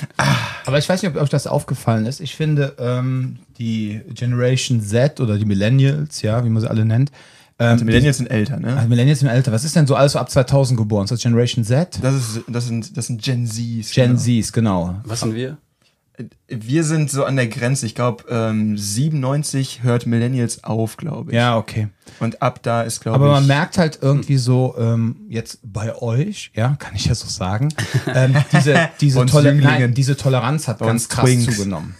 [0.66, 2.20] Aber ich weiß nicht, ob euch das aufgefallen ist.
[2.20, 7.12] Ich finde, ähm, die Generation Z oder die Millennials, ja, wie man sie alle nennt,
[7.58, 8.76] ähm, die Millennials sind älter, ne?
[8.76, 9.52] also Millennials sind älter.
[9.52, 11.04] Was ist denn so alles so ab 2000 geboren?
[11.04, 11.98] Ist das Generation Z?
[12.02, 13.92] Das, ist, das, sind, das sind Gen Zs.
[13.92, 14.18] Gen genau.
[14.18, 14.94] Zs, genau.
[15.04, 15.58] Was sind wir?
[16.46, 17.86] Wir sind so an der Grenze.
[17.86, 21.36] Ich glaube, ähm, 97 hört Millennials auf, glaube ich.
[21.36, 21.88] Ja, okay.
[22.20, 23.22] Und ab da ist, glaube ich.
[23.22, 27.26] Aber man merkt halt irgendwie so, ähm, jetzt bei euch, ja, kann ich ja so
[27.26, 27.74] sagen,
[28.14, 29.60] ähm, diese, diese, Jünglingen.
[29.60, 31.56] nein, diese Toleranz hat ganz krass Twinks.
[31.56, 31.96] zugenommen.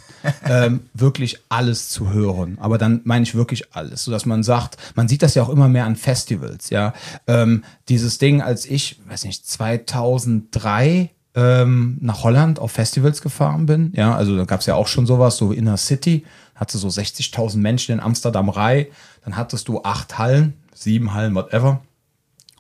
[0.47, 2.59] Ähm, wirklich alles zu hören.
[2.61, 5.69] Aber dann meine ich wirklich alles, sodass man sagt, man sieht das ja auch immer
[5.69, 6.93] mehr an Festivals, ja.
[7.27, 13.93] Ähm, dieses Ding, als ich, weiß nicht, 2003 ähm, nach Holland auf Festivals gefahren bin,
[13.95, 17.59] ja, also da gab es ja auch schon sowas, so Inner City, hatte so 60.000
[17.59, 18.89] Menschen in Amsterdam Rai,
[19.25, 21.81] dann hattest du acht Hallen, sieben Hallen, whatever.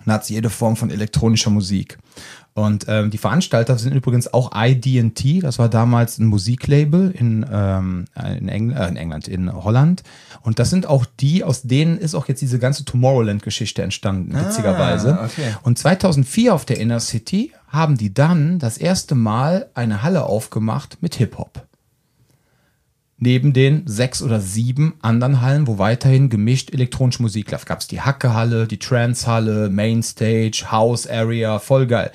[0.04, 1.98] Und hat jede Form von elektronischer Musik.
[2.54, 8.04] Und ähm, die Veranstalter sind übrigens auch ID&T, das war damals ein Musiklabel in, ähm,
[8.16, 10.04] in, Engl äh, in England, in Holland.
[10.42, 15.18] Und das sind auch die, aus denen ist auch jetzt diese ganze Tomorrowland-Geschichte entstanden, witzigerweise.
[15.24, 15.56] okay.
[15.64, 20.98] Und 2004 auf der Inner City haben die dann das erste Mal eine Halle aufgemacht
[21.00, 21.66] mit Hip-Hop
[23.24, 27.64] neben den sechs oder sieben anderen Hallen, wo weiterhin gemischt elektronische Musik lief.
[27.64, 32.12] Gab es die Hacke-Halle, die Trance-Halle, Mainstage, House Area, voll geil.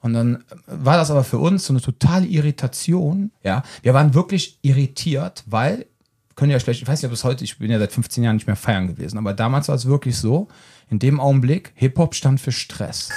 [0.00, 3.30] Und dann war das aber für uns so eine totale Irritation.
[3.44, 5.86] Ja, wir waren wirklich irritiert, weil
[6.34, 8.36] können ja schlecht, ich weiß nicht, ob es heute, ich bin ja seit 15 Jahren
[8.36, 10.48] nicht mehr feiern gewesen, aber damals war es wirklich so,
[10.90, 13.10] in dem Augenblick, Hip-Hop stand für Stress.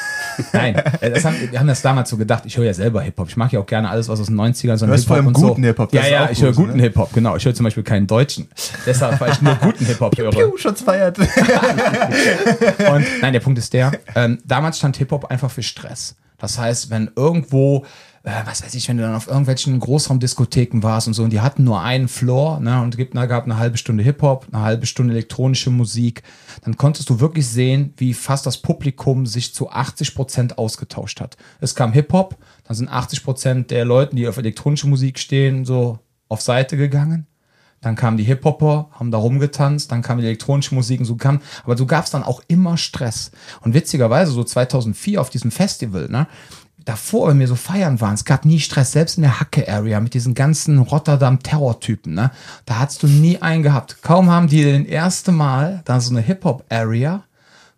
[0.54, 3.30] Nein, äh, das haben, wir haben das damals so gedacht, ich höre ja selber Hip-Hop,
[3.30, 5.50] ich mag ja auch gerne alles, was aus den 90ern, so vor allem und so.
[5.50, 6.84] guten Hip-Hop, Ja, ja, ich höre gut, guten ne?
[6.84, 7.36] Hip-Hop, genau.
[7.36, 8.48] Ich höre zum Beispiel keinen deutschen.
[8.86, 10.32] Deshalb, weil ich nur guten Hip-Hop höre.
[10.32, 11.18] Piu, Schatz feiert.
[11.20, 16.16] Und nein, der Punkt ist der, ähm, damals stand Hip-Hop einfach für Stress.
[16.38, 17.86] Das heißt, wenn irgendwo,
[18.24, 21.42] äh, was weiß ich, wenn du dann auf irgendwelchen Großraumdiskotheken warst und so, und die
[21.42, 24.86] hatten nur einen Floor, ne, und gibt, da gab eine halbe Stunde Hip-Hop, eine halbe
[24.86, 26.22] Stunde elektronische Musik,
[26.64, 31.38] dann konntest du wirklich sehen, wie fast das Publikum sich zu 80 Prozent ausgetauscht hat.
[31.60, 36.00] Es kam Hip-Hop, dann sind 80 Prozent der Leute, die auf elektronische Musik stehen, so
[36.30, 37.28] auf Seite gegangen.
[37.82, 41.42] Dann kamen die Hip-Hopper, haben da rumgetanzt, dann kam die elektronische Musik und so kam,
[41.64, 43.32] aber so gab es dann auch immer Stress.
[43.62, 46.28] Und witzigerweise, so 2004 auf diesem Festival, ne,
[46.86, 50.14] davor, wenn wir so feiern waren, es gab nie Stress, selbst in der Hacke-Area mit
[50.14, 52.32] diesen ganzen Rotterdam-Terror-Typen, ne,
[52.66, 54.02] da hattest du nie einen gehabt.
[54.02, 57.24] Kaum haben die den erste Mal da so eine Hip-Hop-Area,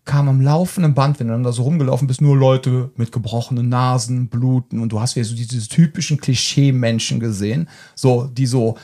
[0.05, 3.69] kam am laufenden Band, wenn du dann da so rumgelaufen bist, nur Leute mit gebrochenen
[3.69, 8.77] Nasen, Bluten und du hast wieder so diese typischen Klischee-Menschen gesehen, so, die so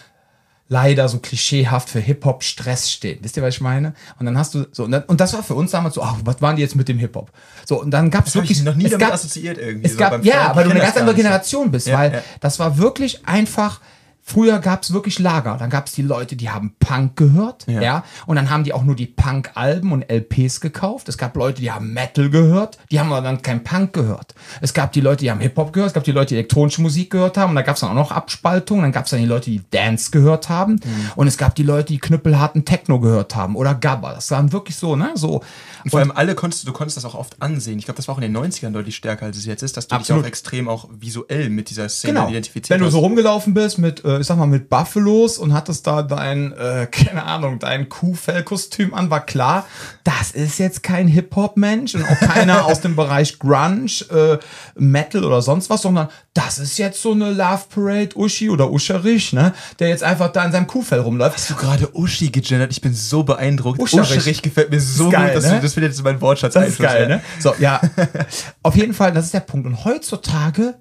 [0.70, 3.18] leider so klischeehaft für Hip-Hop Stress stehen.
[3.22, 3.94] Wisst ihr, was ich meine?
[4.20, 6.18] Und dann hast du so, und, dann, und das war für uns damals so, ach,
[6.24, 7.32] was waren die jetzt mit dem Hip-Hop?
[7.66, 8.60] So, und dann gab es hab wirklich.
[8.60, 9.88] ich noch nie es damit gab, assoziiert irgendwie.
[9.88, 11.22] Es so gab, ja, weil du eine ganz das andere so.
[11.22, 12.22] Generation bist, Ja, weil ja.
[12.40, 13.82] das war wirklich einfach.
[14.32, 15.58] Früher gab es wirklich Lager.
[15.58, 17.82] Dann gab es die Leute, die haben Punk gehört, ja.
[17.82, 18.04] Ja.
[18.28, 21.10] und dann haben die auch nur die Punk-Alben und LPs gekauft.
[21.10, 24.36] Es gab Leute, die haben Metal gehört, die haben aber dann kein Punk gehört.
[24.62, 27.10] Es gab die Leute, die haben Hip-Hop gehört, es gab die Leute, die elektronische Musik
[27.10, 28.84] gehört haben, und da gab es dann auch noch Abspaltungen.
[28.84, 31.12] Dann gab es dann die Leute, die Dance gehört haben, Mhm.
[31.16, 34.14] und es gab die Leute, die knüppelharten Techno gehört haben oder Gabba.
[34.14, 35.42] Das waren wirklich so, ne, so.
[35.84, 37.80] Und vor allem alle konntest du konntest das auch oft ansehen.
[37.80, 39.88] Ich glaube, das war auch in den 90ern deutlich stärker, als es jetzt ist, dass
[39.88, 40.22] du Absolut.
[40.22, 42.30] dich auch extrem auch visuell mit dieser Szene Genau.
[42.30, 45.86] identifiziert Wenn du so rumgelaufen bist mit, äh, ich sag mal, mit Buffalos und hattest
[45.88, 49.66] da dein, äh, keine Ahnung, dein Kuhfellkostüm an, war klar,
[50.04, 54.38] das ist jetzt kein Hip-Hop-Mensch und auch keiner aus dem Bereich Grunge, äh,
[54.76, 59.34] Metal oder sonst was, sondern das ist jetzt so eine Love Parade Uschi oder Uscherich,
[59.34, 61.38] ne, der jetzt einfach da in seinem Kuhfell rumläuft.
[61.38, 62.72] Hast du gerade Uschi gegendert?
[62.72, 63.80] Ich bin so beeindruckt.
[63.80, 64.18] Uscherich.
[64.18, 65.58] Uscherich gefällt mir so geil, gut, dass ne?
[65.58, 67.22] du, das wird jetzt in meinen Wortschatz Das ist geil, ne?
[67.40, 67.82] So, ja.
[68.64, 69.68] Auf jeden Fall, das ist der Punkt.
[69.68, 70.76] Und heutzutage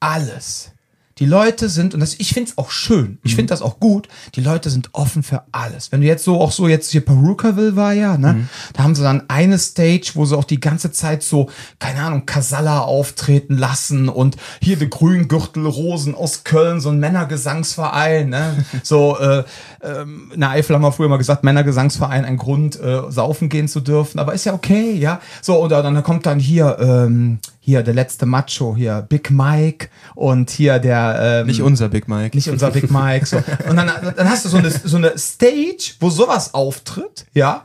[0.00, 0.72] alles.
[1.18, 4.08] Die Leute sind, und das, ich finde es auch schön, ich finde das auch gut,
[4.34, 5.90] die Leute sind offen für alles.
[5.90, 8.48] Wenn du jetzt so auch so, jetzt hier Perukaville war ja, ne?
[8.74, 12.26] Da haben sie dann eine Stage, wo sie auch die ganze Zeit so, keine Ahnung,
[12.26, 18.64] Casalla auftreten lassen und hier die Grüngürtel Rosen aus Köln, so ein Männergesangsverein, ne?
[18.82, 19.44] So, äh,
[19.82, 23.80] in der Eifel haben wir früher mal gesagt, Männergesangsverein ein Grund, äh, saufen gehen zu
[23.80, 25.20] dürfen, aber ist ja okay, ja.
[25.42, 30.48] So, oder dann kommt dann hier, ähm, hier der letzte Macho, hier Big Mike und
[30.48, 32.36] hier der ähm, Nicht unser Big Mike.
[32.36, 33.26] nicht unser Big Mike.
[33.26, 33.36] So.
[33.68, 37.64] Und dann, dann hast du so eine, so eine Stage, wo sowas auftritt, ja,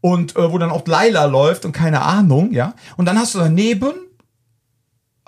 [0.00, 2.74] und äh, wo dann auch Laila läuft und keine Ahnung, ja.
[2.96, 3.92] Und dann hast du daneben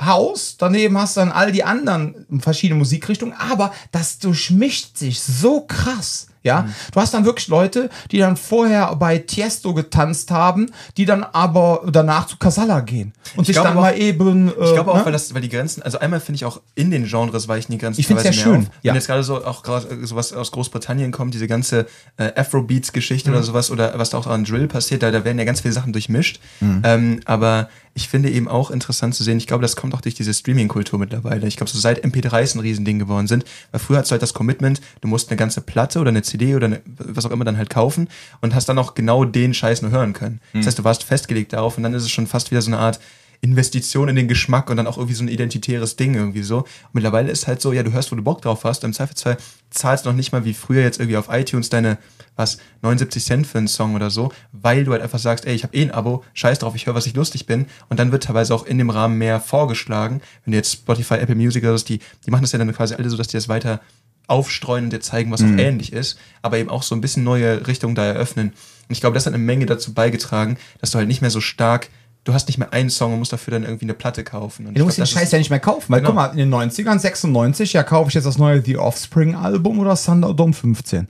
[0.00, 5.62] Haus, daneben hast du dann all die anderen verschiedene Musikrichtungen, aber das durchmischt sich so
[5.62, 6.28] krass.
[6.48, 6.74] Ja, Mhm.
[6.92, 11.82] du hast dann wirklich Leute, die dann vorher bei Tiesto getanzt haben, die dann aber
[11.90, 14.48] danach zu Casalla gehen und sich glaube dann auch- mal eben.
[14.48, 15.04] Äh, Ich glaube auch, ne?
[15.04, 17.78] weil, das, weil die Grenzen, also einmal finde ich auch in den Genres weichen die
[17.78, 18.70] Grenzen Ich find's teilweise sehr schön, auf.
[18.82, 18.90] ja.
[18.90, 23.36] Wenn jetzt gerade so auch gerade sowas aus Großbritannien kommt, diese ganze äh, Afrobeats-Geschichte Mhm.
[23.36, 25.72] oder sowas, oder was da auch an Drill passiert, da, da werden ja ganz viele
[25.74, 26.40] Sachen durchmischt.
[26.60, 26.82] Mhm.
[26.84, 30.14] Ähm, aber ich finde eben auch interessant zu sehen, ich glaube, das kommt auch durch
[30.14, 31.46] diese Streaming-Kultur mittlerweile.
[31.48, 34.34] Ich glaube, so seit MP3s ein Riesending geworden sind, weil früher hast du halt das
[34.34, 37.56] Commitment, du musst eine ganze Platte oder eine CD oder eine, was auch immer dann
[37.56, 38.08] halt kaufen
[38.40, 40.40] und hast dann auch genau den Scheiß nur hören können.
[40.52, 40.58] Mhm.
[40.58, 42.78] Das heißt, du warst festgelegt darauf und dann ist es schon fast wieder so eine
[42.78, 43.00] Art
[43.40, 46.58] Investition in den Geschmack und dann auch irgendwie so ein identitäres Ding irgendwie so.
[46.58, 48.82] Und mittlerweile ist halt so, ja, du hörst, wo du Bock drauf hast.
[48.82, 49.36] Im Zweifelsfall
[49.70, 51.98] zahlst du noch nicht mal wie früher jetzt irgendwie auf iTunes deine,
[52.34, 55.62] was, 79 Cent für einen Song oder so, weil du halt einfach sagst, ey, ich
[55.62, 57.66] habe eh ein Abo, scheiß drauf, ich höre, was ich lustig bin.
[57.88, 60.20] Und dann wird teilweise auch in dem Rahmen mehr vorgeschlagen.
[60.44, 62.94] Wenn du jetzt Spotify, Apple Music oder so, die, die machen das ja dann quasi
[62.94, 63.80] alle so, dass die das weiter
[64.28, 67.66] aufstreuen und dir zeigen, was auch ähnlich ist, aber eben auch so ein bisschen neue
[67.66, 68.48] Richtungen da eröffnen.
[68.50, 71.40] Und ich glaube, das hat eine Menge dazu beigetragen, dass du halt nicht mehr so
[71.40, 71.88] stark,
[72.24, 74.66] du hast nicht mehr einen Song und musst dafür dann irgendwie eine Platte kaufen.
[74.66, 76.10] Und Du ich musst den glaub, das Scheiß ja nicht mehr kaufen, weil Genau.
[76.10, 79.78] guck mal, in den 90ern, 96, ja, kaufe ich jetzt das neue The Offspring Album
[79.78, 81.00] oder Thunderdome 15.
[81.00, 81.08] Und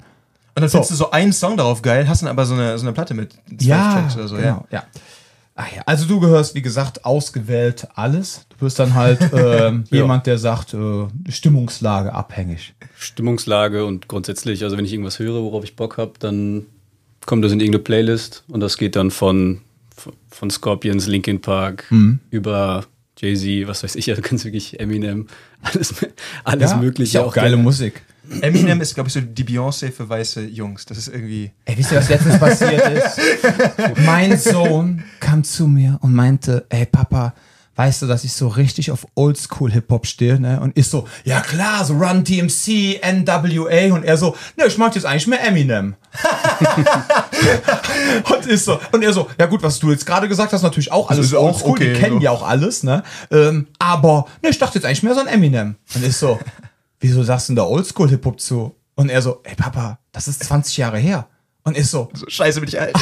[0.62, 2.92] dann findest du so einen Song darauf geil, hast dann aber so eine, so eine
[2.92, 3.58] Platte mit zwölf
[3.92, 4.78] Tracks oder so, genau, ja.
[4.78, 4.82] ja.
[5.60, 8.46] Ach ja, also du gehörst, wie gesagt, ausgewählt alles.
[8.50, 12.74] Du bist dann halt ähm, jemand, der sagt, äh, Stimmungslage abhängig.
[12.96, 16.66] Stimmungslage und grundsätzlich, also wenn ich irgendwas höre, worauf ich Bock habe, dann
[17.26, 19.60] kommt das in irgendeine Playlist und das geht dann von,
[20.30, 22.20] von Scorpions, Linkin Park Mhm.
[22.30, 22.84] über
[23.18, 25.26] Jay-Z, was weiß ich, also ganz wirklich Eminem,
[25.62, 25.92] alles,
[26.44, 27.02] alles Ja, Mögliche.
[27.08, 27.62] ist ja auch geile gerne.
[27.64, 28.02] Musik.
[28.40, 30.84] Eminem ist, glaube ich, so die Beyoncé für weiße Jungs.
[30.84, 31.50] Das ist irgendwie.
[31.64, 33.20] Ey, wisst ihr, was letztens passiert ist?
[34.04, 37.34] mein Sohn kam zu mir und meinte, ey Papa,
[37.78, 40.60] weißt du, dass ich so richtig auf Oldschool-Hip-Hop stehe, ne?
[40.60, 44.92] Und ich so, ja klar, so Run DMC, NWA und er so, ne, ich mag
[44.96, 45.94] jetzt eigentlich mehr Eminem.
[48.34, 50.90] und ist so, und er so, ja gut, was du jetzt gerade gesagt hast, natürlich
[50.90, 52.24] auch alles ist auch oldschool, okay, die kennen so.
[52.24, 53.04] ja auch alles, ne?
[53.30, 55.76] Ähm, aber, ne, ich dachte jetzt eigentlich mehr so ein Eminem.
[55.94, 56.40] Und ist so,
[57.00, 58.74] wieso sagst du denn da Oldschool-Hip-Hop zu?
[58.94, 61.28] Und er so, ey Papa, das ist 20 Jahre her.
[61.68, 62.94] Und ist so, So, scheiße, bin ich alt.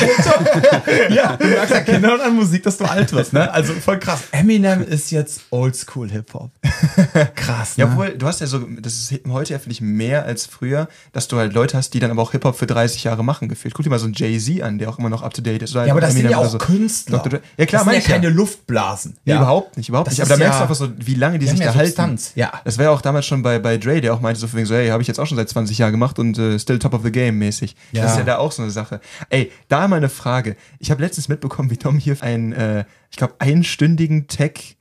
[1.11, 3.51] ja, du merkst ja Kinder und an Musik, dass du alt wirst, ne?
[3.53, 4.21] Also voll krass.
[4.33, 6.51] Eminem ist jetzt Oldschool Hip-Hop.
[7.35, 7.85] Krass, ne?
[7.85, 10.89] Ja, obwohl, du hast ja so, das ist heute ja, finde ich, mehr als früher,
[11.13, 13.75] dass du halt Leute hast, die dann aber auch Hip-Hop für 30 Jahre machen, gefühlt.
[13.75, 15.75] Guck dir mal so einen Jay-Z an, der auch immer noch up-to-date ist.
[15.75, 16.59] Ja, aber das sind Eminem ja oder auch so.
[16.59, 17.19] Künstler.
[17.19, 17.41] Dr.
[17.57, 18.21] Ja, klar, das sind ja ja.
[18.21, 19.17] keine Luftblasen.
[19.25, 19.39] Nee, ja.
[19.39, 20.23] überhaupt nicht, überhaupt Das nicht.
[20.23, 22.19] Aber da merkst du ja- einfach so, wie lange die sich da ja halten.
[22.35, 22.53] Ja.
[22.65, 24.75] Das wäre auch damals schon bei, bei Dre, der auch meinte so von wegen so,
[24.75, 27.03] hey, habe ich jetzt auch schon seit 20 Jahren gemacht und äh, still top of
[27.05, 27.77] the game mäßig.
[27.93, 28.03] Ja.
[28.03, 29.01] Das ist ja da auch so eine Sache.
[29.31, 30.57] Ey, da mal eine Frage.
[30.79, 34.77] Ich habe letztens mitbekommen, wie Tom hier einen, äh, ich glaube, einstündigen Tech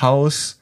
[0.00, 0.60] House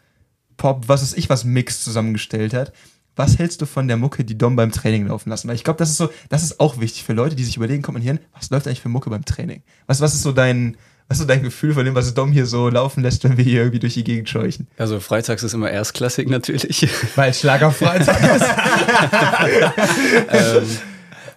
[0.59, 2.73] Pop, was weiß ich, was Mix zusammengestellt hat.
[3.17, 5.49] Was hältst du von der Mucke, die Dom beim Training laufen lassen?
[5.49, 7.83] Weil ich glaube, das ist so, das ist auch wichtig für Leute, die sich überlegen,
[7.83, 9.63] kommt man hier hin, was läuft eigentlich für Mucke beim Training?
[9.87, 10.77] Was, was ist so dein,
[11.09, 13.45] was ist so dein Gefühl von dem, was Dom hier so laufen lässt, wenn wir
[13.45, 14.69] hier irgendwie durch die Gegend scheuchen?
[14.77, 16.89] Also freitags ist immer Erstklassik natürlich.
[17.17, 18.47] Weil Schlagerfreitag ist.
[20.31, 20.79] ähm,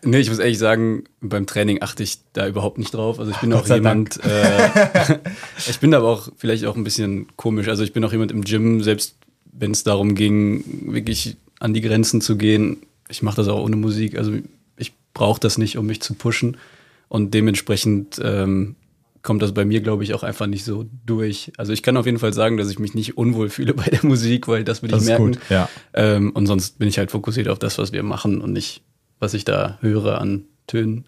[0.04, 3.20] nee, ich muss ehrlich sagen, beim Training achte ich da überhaupt nicht drauf.
[3.20, 5.20] Also ich bin auch jemand, äh,
[5.70, 7.68] ich bin aber auch vielleicht auch ein bisschen komisch.
[7.68, 9.16] Also ich bin auch jemand im Gym, selbst
[9.52, 12.78] wenn es darum ging, wirklich an die Grenzen zu gehen.
[13.10, 14.18] Ich mache das auch ohne Musik.
[14.18, 14.34] Also
[14.78, 16.58] ich brauche das nicht, um mich zu pushen.
[17.10, 18.76] Und dementsprechend ähm,
[19.22, 21.52] kommt das bei mir, glaube ich, auch einfach nicht so durch.
[21.58, 24.06] Also ich kann auf jeden Fall sagen, dass ich mich nicht unwohl fühle bei der
[24.06, 25.26] Musik, weil das will Das ich merken.
[25.34, 25.70] gut, ja.
[25.94, 28.82] Ähm, und sonst bin ich halt fokussiert auf das, was wir machen und nicht,
[29.22, 31.06] was ich da höre an Tönen.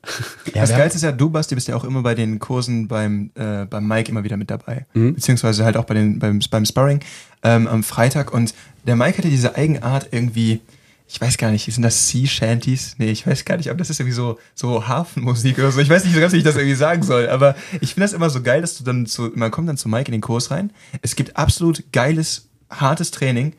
[0.54, 3.32] Ja, das Geilste ist ja, du, Basti, bist ja auch immer bei den Kursen beim,
[3.36, 4.86] äh, beim Mike immer wieder mit dabei.
[4.94, 5.16] Mhm.
[5.16, 7.00] Beziehungsweise halt auch bei den, beim, beim Sparring
[7.44, 8.34] ähm, am Freitag.
[8.34, 8.54] Und
[8.86, 10.62] der Mike hatte diese Eigenart irgendwie,
[11.08, 12.96] ich weiß gar nicht, sind das Sea Shanties?
[12.98, 15.80] Nee, ich weiß gar nicht, aber das ist irgendwie so, so Hafenmusik oder so.
[15.80, 17.30] Ich weiß nicht so ganz, wie ich das irgendwie sagen soll.
[17.30, 19.88] Aber ich finde das immer so geil, dass du dann zu, man kommt dann zu
[19.88, 20.72] Mike in den Kurs rein.
[21.02, 23.54] Es gibt absolut geiles, hartes Training.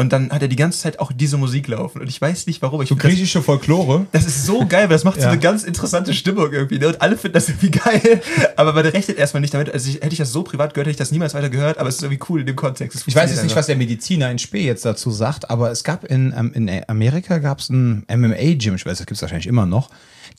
[0.00, 2.00] Und dann hat er die ganze Zeit auch diese Musik laufen.
[2.00, 2.80] Und ich weiß nicht warum.
[2.80, 4.06] Ich so find das- griechische Folklore.
[4.12, 5.32] das ist so geil, weil das macht so Ja.
[5.32, 6.78] eine ganz interessante Stimmung irgendwie.
[6.78, 6.88] Ne?
[6.88, 8.22] Und alle finden das irgendwie geil.
[8.56, 9.70] Aber man rechnet erstmal nicht damit.
[9.72, 11.76] Also ich, hätte ich das so privat gehört, hätte ich das niemals weiter gehört.
[11.78, 13.04] Aber es ist irgendwie cool in dem Kontext.
[13.06, 16.04] Ich weiß jetzt nicht, was der Mediziner in Spee jetzt dazu sagt, aber es gab
[16.04, 19.66] in, ähm, in Amerika gab es ein MMA-Gym, ich weiß, das gibt es wahrscheinlich immer
[19.66, 19.90] noch.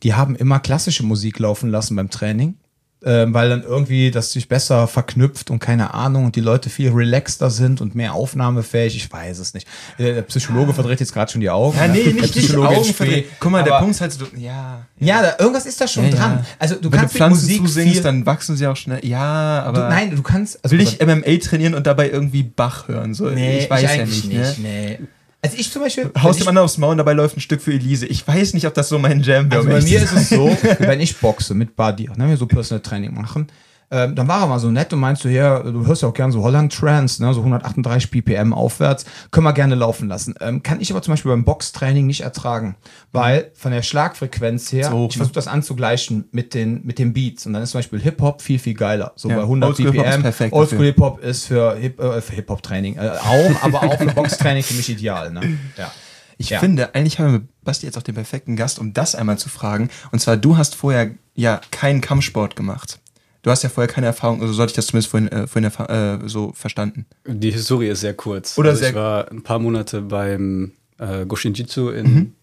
[0.03, 2.55] Die haben immer klassische Musik laufen lassen beim Training,
[3.03, 6.91] ähm, weil dann irgendwie das sich besser verknüpft und keine Ahnung und die Leute viel
[6.91, 8.95] relaxter sind und mehr aufnahmefähig.
[8.95, 9.67] Ich weiß es nicht.
[9.97, 11.77] Der Psychologe verdreht jetzt gerade schon die Augen.
[11.77, 12.93] Ja, nee, Der nicht, nicht Psychologe in Augen Spee.
[12.93, 13.23] verdrehen.
[13.39, 14.85] Guck mal, der Punkt ist halt so, ja.
[14.99, 16.31] Ja, da, irgendwas ist da schon ja, dran.
[16.39, 16.45] ja.
[16.59, 19.03] Also du Wenn kannst du Pflanzen Musik zusingst, viel, dann wachsen sie auch schnell.
[19.03, 22.87] Ja, aber du, nein, du kannst also will ich MMA trainieren und dabei irgendwie Bach
[22.87, 23.13] hören?
[23.13, 24.39] So, Nee, ich weiß ja eigentlich nicht.
[24.39, 24.55] Ne?
[24.59, 24.99] Nee.
[25.43, 26.11] Also ich zum Beispiel.
[26.21, 28.05] Haust wenn dem anderen aufs Maul und dabei läuft ein Stück für Elise.
[28.05, 29.61] Ich weiß nicht, ob das so mein Jam wäre.
[29.61, 32.81] Also bei mir ist es so, wenn ich boxe mit Buddy, ne, wir so Personal
[32.81, 33.47] Training machen,
[33.91, 36.13] ähm, dann war er mal so nett und meinst du, ja, du hörst ja auch
[36.13, 40.33] gerne so Holland Trance, ne, so 138 ppm aufwärts, können wir gerne laufen lassen.
[40.39, 42.75] Ähm, kann ich aber zum Beispiel beim Boxtraining nicht ertragen,
[43.11, 45.17] weil von der Schlagfrequenz her, So ich ne?
[45.19, 48.59] versuche das anzugleichen mit den, mit den Beats und dann ist zum Beispiel Hip-Hop viel,
[48.59, 49.11] viel geiler.
[49.15, 50.51] So Ja, bei 100 Oldschool ppm.
[50.53, 50.85] Oldschool.
[50.85, 54.89] Hip-Hop ist für Hip- äh, für Hip-Hop-Training äh, auch, aber auch für Boxtraining für mich
[54.89, 55.31] ideal.
[55.31, 55.57] Ne?
[55.77, 55.91] Ja.
[56.37, 56.59] Ich Ja.
[56.59, 59.49] finde, eigentlich haben wir mit Basti jetzt auch den perfekten Gast, um das einmal zu
[59.49, 59.89] fragen.
[60.11, 62.99] Und zwar, du hast vorher ja keinen Kampfsport gemacht.
[63.43, 66.29] Du hast ja vorher keine Erfahrung, also sollte ich das zumindest vorhin, äh, vorhin äh,
[66.29, 67.05] so verstanden.
[67.25, 68.57] Die Historie ist sehr kurz.
[68.57, 72.33] Oder also sehr- ich war ein paar Monate beim äh, Goshinjitsu in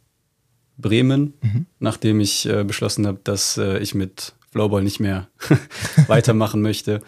[0.77, 1.35] Bremen,
[1.79, 5.29] nachdem ich äh, beschlossen habe, dass äh, ich mit Flowball nicht mehr
[6.09, 7.01] weitermachen möchte.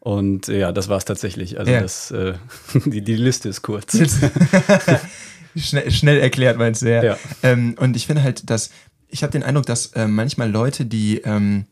[0.00, 1.58] Und äh, ja, das war es tatsächlich.
[1.58, 1.80] Also Ja.
[1.80, 2.34] das, äh,
[2.86, 3.96] die, die Liste ist kurz.
[5.56, 7.02] schnell, schnell erklärt, meinst du, ja.
[7.02, 7.18] Ja.
[7.42, 8.70] Ähm, und ich finde halt, dass,
[9.08, 11.66] ich habe den Eindruck, dass äh, manchmal Leute, die, ähm,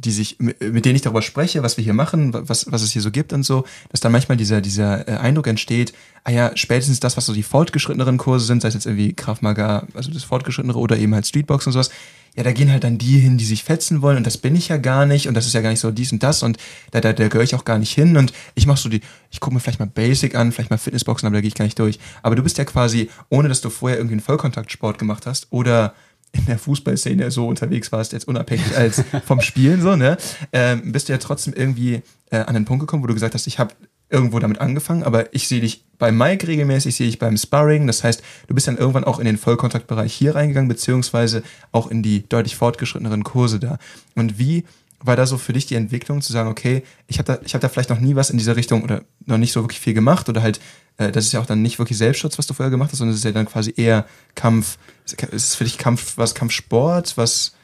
[0.00, 3.02] die sich, mit denen ich darüber spreche, was wir hier machen, was, was es hier
[3.02, 5.92] so gibt und so, dass dann manchmal dieser, dieser äh, Eindruck entsteht,
[6.24, 9.42] ah ja, spätestens das, was so die fortgeschritteneren Kurse sind, sei es jetzt irgendwie Krav
[9.42, 11.90] Maga, also das fortgeschrittenere oder eben halt Streetbox und sowas,
[12.36, 14.68] ja, da gehen halt dann die hin, die sich fetzen wollen und das bin ich
[14.68, 16.58] ja gar nicht und das ist ja gar nicht so dies und das und
[16.92, 19.40] da, da, da gehöre ich auch gar nicht hin und ich mache so die, ich
[19.40, 21.78] gucke mir vielleicht mal Basic an, vielleicht mal Fitnessboxen, aber da gehe ich gar nicht
[21.78, 21.98] durch.
[22.22, 25.94] Aber du bist ja quasi, ohne dass du vorher irgendwie einen Vollkontaktsport gemacht hast oder
[26.32, 30.16] in der Fußballszene so unterwegs warst, jetzt unabhängig als vom Spielen so, ne,
[30.52, 33.46] ähm, bist du ja trotzdem irgendwie äh, an den Punkt gekommen, wo du gesagt hast,
[33.46, 33.74] ich habe
[34.10, 37.86] irgendwo damit angefangen, aber ich sehe dich bei Mike regelmäßig, ich sehe dich beim Sparring.
[37.86, 42.02] Das heißt, du bist dann irgendwann auch in den Vollkontaktbereich hier reingegangen, beziehungsweise auch in
[42.02, 43.78] die deutlich fortgeschritteneren Kurse da.
[44.16, 44.64] Und wie
[45.02, 47.68] war da so für dich die Entwicklung zu sagen, okay, ich habe da, hab da
[47.68, 50.42] vielleicht noch nie was in dieser Richtung oder noch nicht so wirklich viel gemacht oder
[50.42, 50.60] halt,
[50.98, 53.14] äh, das ist ja auch dann nicht wirklich Selbstschutz, was du vorher gemacht hast, sondern
[53.14, 57.54] es ist ja dann quasi eher Kampf, ist es für dich Kampf, was Kampfsport, was,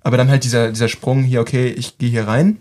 [0.00, 2.58] aber dann halt dieser, dieser Sprung hier, okay, ich gehe hier rein,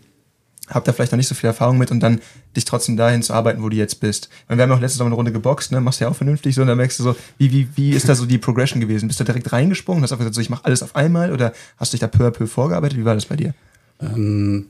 [0.69, 2.21] hab da vielleicht noch nicht so viel Erfahrung mit und dann
[2.56, 4.30] dich trotzdem dahin zu arbeiten, wo du jetzt bist.
[4.47, 5.80] Weil wir haben auch letztes Mal eine Runde geboxt, ne?
[5.80, 8.15] Machst ja auch vernünftig so und dann merkst du so, wie, wie, wie ist da
[8.15, 9.08] so die Progression gewesen?
[9.08, 10.01] Bist du direkt reingesprungen?
[10.01, 12.08] Hast du einfach gesagt, so, ich mache alles auf einmal oder hast du dich da
[12.08, 12.97] peu à peu vorgearbeitet?
[12.97, 13.54] Wie war das bei dir?
[14.02, 14.68] Ähm,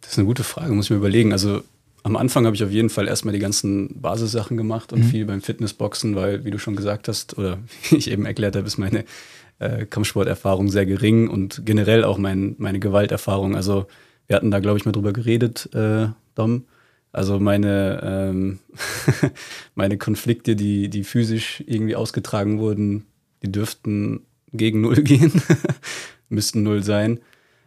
[0.00, 1.32] das ist eine gute Frage, muss ich mir überlegen.
[1.32, 1.62] Also
[2.02, 5.08] am Anfang habe ich auf jeden Fall erstmal die ganzen Basissachen gemacht und mhm.
[5.08, 8.66] viel beim Fitnessboxen, weil, wie du schon gesagt hast, oder wie ich eben erklärt habe,
[8.66, 9.04] ist meine
[9.58, 13.56] äh, Kampfsporterfahrung sehr gering und generell auch mein, meine Gewalterfahrung.
[13.56, 13.86] Also
[14.26, 16.64] wir hatten da, glaube ich, mal drüber geredet, äh, Dom.
[17.12, 18.58] Also meine, ähm,
[19.74, 23.06] meine Konflikte, die, die physisch irgendwie ausgetragen wurden,
[23.42, 24.22] die dürften
[24.52, 25.40] gegen Null gehen,
[26.28, 27.20] müssten Null sein.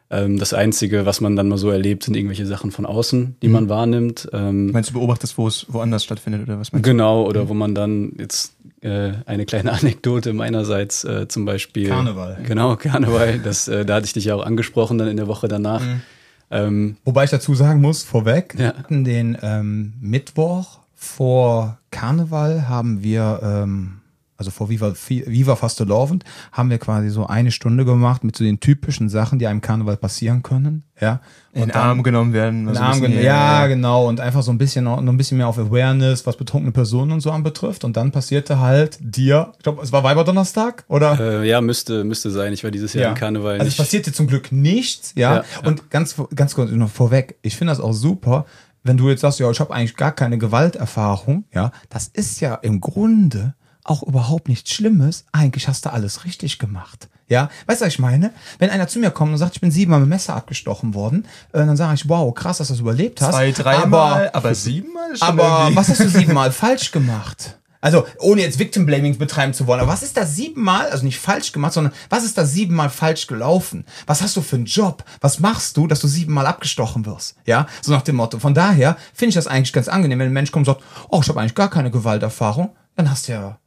[0.10, 3.48] Ähm, das Einzige, was man dann mal so erlebt, sind irgendwelche Sachen von außen, die
[3.48, 3.54] mhm.
[3.54, 4.30] man wahrnimmt.
[4.32, 6.92] Ähm, meinst du, beobachtest, wo es woanders stattfindet oder was meinst du?
[6.92, 7.50] Genau, oder mhm.
[7.50, 11.90] wo man dann jetzt äh, eine kleine Anekdote meinerseits äh, zum Beispiel.
[11.90, 12.38] Karneval.
[12.44, 13.40] Genau, Karneval.
[13.40, 15.82] Das, äh, da hatte ich dich ja auch angesprochen dann in der Woche danach.
[15.82, 16.02] Mhm.
[16.50, 18.68] Ähm, Wobei ich dazu sagen muss, vorweg, ja.
[18.68, 24.00] hatten den ähm, Mittwoch vor Karneval haben wir ähm,
[24.38, 28.60] also vor Viva, Viva Fastelovend, haben wir quasi so eine Stunde gemacht mit so den
[28.60, 30.84] typischen Sachen, die einem Karneval passieren können.
[31.02, 31.22] Ja.
[31.54, 32.68] Und in den Arm genommen werden.
[32.68, 34.08] Also Arm gen ja, ja, genau.
[34.08, 37.22] Und einfach so ein bisschen noch, ein bisschen mehr auf Awareness, was betrunkene Personen und
[37.22, 37.84] so anbetrifft.
[37.84, 41.20] Und dann passierte halt dir, ich glaube, es war Weiberdonnerstag, oder?
[41.20, 42.54] Äh, ja, müsste, müsste sein.
[42.54, 43.10] Ich war dieses Jahr ja.
[43.10, 43.54] im Karneval.
[43.54, 45.38] Also es passierte zum Glück nichts, ja.
[45.38, 48.46] ja und ganz, ganz kurz noch vorweg, ich finde das auch super,
[48.84, 52.56] wenn du jetzt sagst, ja, ich habe eigentlich gar keine Gewalterfahrung, ja, das ist ja
[52.56, 53.56] im Grunde
[53.88, 55.26] auch überhaupt nichts Schlimmes.
[55.32, 57.10] Eigentlich hast du alles richtig gemacht.
[57.30, 58.32] Ja, weißt du, was ich meine?
[58.58, 61.60] Wenn einer zu mir kommt und sagt, ich bin siebenmal mit Messer abgestochen worden, äh,
[61.60, 63.32] dann sage ich, wow, krass, dass du das überlebt hast.
[63.32, 65.76] Zwei, dreimal, aber, aber siebenmal schon Aber irgendwie.
[65.76, 67.58] was hast du siebenmal falsch gemacht?
[67.80, 71.20] Also, ohne jetzt Victim Blaming betreiben zu wollen, aber was ist da siebenmal, also nicht
[71.20, 73.86] falsch gemacht, sondern was ist da siebenmal falsch gelaufen?
[74.08, 75.04] Was hast du für einen Job?
[75.22, 77.36] Was machst du, dass du siebenmal abgestochen wirst?
[77.46, 78.40] Ja, so nach dem Motto.
[78.40, 81.20] Von daher finde ich das eigentlich ganz angenehm, wenn ein Mensch kommt und sagt, oh,
[81.22, 83.60] ich habe eigentlich gar keine Gewalterfahrung, dann hast du ja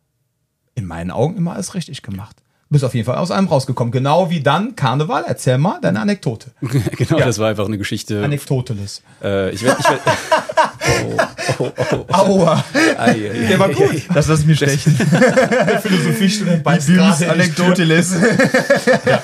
[0.75, 2.37] in meinen Augen immer alles richtig gemacht.
[2.71, 3.91] Du bist auf jeden Fall aus allem rausgekommen.
[3.91, 5.25] Genau wie dann Karneval.
[5.27, 6.53] Erzähl mal deine Anekdote.
[6.61, 7.27] genau, ja.
[7.27, 8.23] das war einfach eine Geschichte.
[8.23, 9.03] Anekdoteles.
[9.21, 9.83] Äh, ich werde.
[9.83, 10.01] werd,
[11.59, 12.15] oh, oh, oh, oh.
[12.15, 12.65] Aua.
[12.97, 14.05] Ai, ai, Der war gut.
[14.15, 14.97] Das lass mir stechen.
[14.97, 18.15] Der Philosophiestudent bei Anekdoteles.
[19.05, 19.23] ja.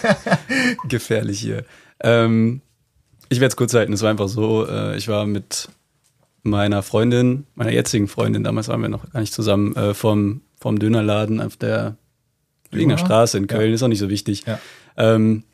[0.88, 1.64] Gefährlich hier.
[2.00, 2.62] Ähm,
[3.28, 3.92] ich werde es kurz halten.
[3.92, 5.68] Es war einfach so, äh, ich war mit
[6.42, 10.80] meiner Freundin, meiner jetzigen Freundin, damals waren wir noch gar nicht zusammen, äh, vom vom
[10.80, 11.96] Dönerladen auf der
[12.72, 13.74] Wiener Straße in Köln, ja.
[13.76, 14.42] ist auch nicht so wichtig.
[14.48, 14.58] Ja.
[14.96, 15.44] Ähm,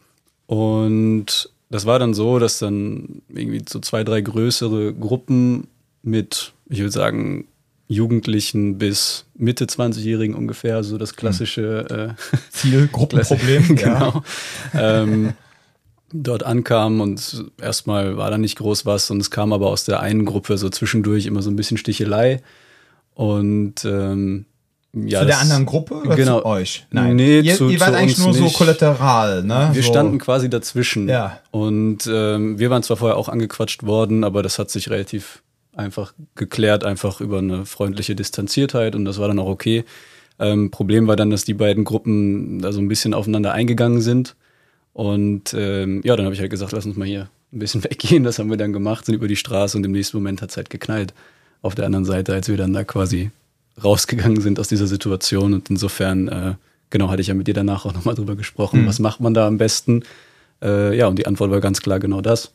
[0.47, 5.69] und das war dann so, dass dann irgendwie so zwei, drei größere Gruppen
[6.03, 7.47] mit, ich würde sagen,
[7.89, 13.77] Jugendlichen bis Mitte 20-Jährigen ungefähr, so das klassische äh, Zielgruppenproblem.
[13.77, 14.23] genau.
[14.73, 15.35] ähm,
[16.11, 20.01] dort ankamen und erstmal war da nicht groß was und es kam aber aus der
[20.01, 22.41] einen Gruppe so zwischendurch immer so ein bisschen Stichelei.
[23.15, 24.47] Und ähm,
[24.95, 26.41] ja, zu der anderen Gruppe oder genau.
[26.41, 26.87] zu euch?
[26.91, 27.17] Nein.
[27.17, 28.39] Nee, ihr, zu, ihr wart eigentlich nur nicht.
[28.39, 29.71] so kollateral, ne?
[29.73, 29.91] Wir so.
[29.91, 31.09] standen quasi dazwischen.
[31.09, 31.41] Ja.
[31.51, 35.43] Und ähm, wir waren zwar vorher auch angequatscht worden, aber das hat sich relativ
[35.75, 39.85] einfach geklärt, einfach über eine freundliche Distanziertheit und das war dann auch okay.
[40.39, 44.35] Ähm, Problem war dann, dass die beiden Gruppen da so ein bisschen aufeinander eingegangen sind.
[44.93, 48.25] Und ähm, ja, dann habe ich halt gesagt, lass uns mal hier ein bisschen weggehen.
[48.25, 50.57] Das haben wir dann gemacht, sind über die Straße und im nächsten Moment hat es
[50.57, 51.15] halt geknallt.
[51.63, 53.31] Auf der anderen Seite, als wir dann da quasi
[53.83, 55.55] rausgegangen sind aus dieser Situation.
[55.55, 56.55] Und insofern, äh,
[56.91, 58.87] genau, hatte ich ja mit dir danach auch nochmal drüber gesprochen, mhm.
[58.87, 60.03] was macht man da am besten?
[60.63, 62.53] Äh, ja, und die Antwort war ganz klar genau das.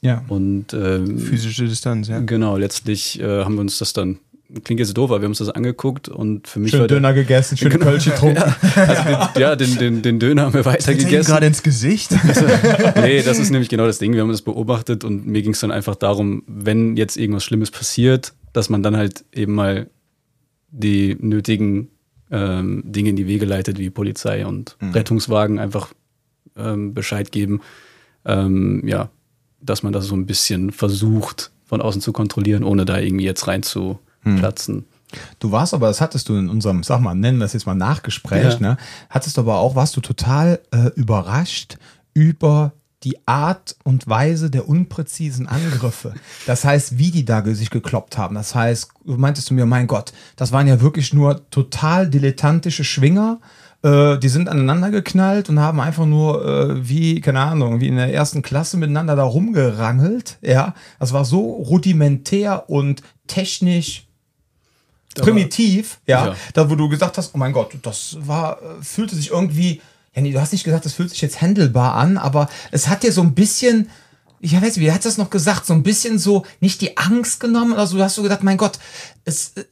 [0.00, 0.24] Ja.
[0.28, 2.20] Und ähm, physische Distanz, ja.
[2.20, 4.18] Genau, letztlich äh, haben wir uns das dann
[4.64, 7.12] klingt jetzt doof, aber wir haben uns das angeguckt und für mich schön war Döner
[7.12, 8.42] gegessen, schön genau, Kölsch getrunken.
[8.76, 11.30] Ja, also den, ja den, den, den, Döner haben wir weiter gegessen.
[11.30, 12.12] gerade ins Gesicht?
[12.26, 12.46] Also,
[13.02, 14.14] nee, das ist nämlich genau das Ding.
[14.14, 17.70] Wir haben das beobachtet und mir ging es dann einfach darum, wenn jetzt irgendwas Schlimmes
[17.70, 19.88] passiert, dass man dann halt eben mal
[20.70, 21.88] die nötigen
[22.30, 24.92] ähm, Dinge in die Wege leitet, wie Polizei und mhm.
[24.92, 25.92] Rettungswagen einfach
[26.56, 27.60] ähm, Bescheid geben.
[28.24, 29.10] Ähm, ja,
[29.60, 33.46] dass man das so ein bisschen versucht, von außen zu kontrollieren, ohne da irgendwie jetzt
[33.46, 33.98] rein zu
[34.36, 34.84] platzen.
[35.38, 37.74] Du warst aber, das hattest du in unserem, sag mal, nennen wir es jetzt mal
[37.74, 38.60] Nachgespräch, ja.
[38.60, 38.76] ne?
[39.08, 41.78] Hattest du aber auch, warst du total äh, überrascht
[42.12, 42.72] über
[43.04, 46.14] die Art und Weise der unpräzisen Angriffe.
[46.46, 48.34] Das heißt, wie die da sich gekloppt haben.
[48.34, 52.82] Das heißt, du meintest zu mir, mein Gott, das waren ja wirklich nur total dilettantische
[52.84, 53.40] Schwinger.
[53.84, 57.96] Äh, die sind aneinander geknallt und haben einfach nur äh, wie, keine Ahnung, wie in
[57.96, 60.38] der ersten Klasse miteinander da rumgerangelt.
[60.42, 64.08] Ja, das war so rudimentär und technisch
[65.14, 66.36] primitiv, ja, Ja.
[66.54, 69.80] da wo du gesagt hast, oh mein Gott, das war, äh, fühlte sich irgendwie,
[70.20, 73.12] nee, du hast nicht gesagt, das fühlt sich jetzt handelbar an, aber es hat dir
[73.12, 73.88] so ein bisschen,
[74.40, 77.40] ich weiß nicht, wie hat das noch gesagt, so ein bisschen so, nicht die Angst
[77.40, 78.78] genommen oder so, du hast so gedacht, mein Gott,
[79.24, 79.64] es, äh,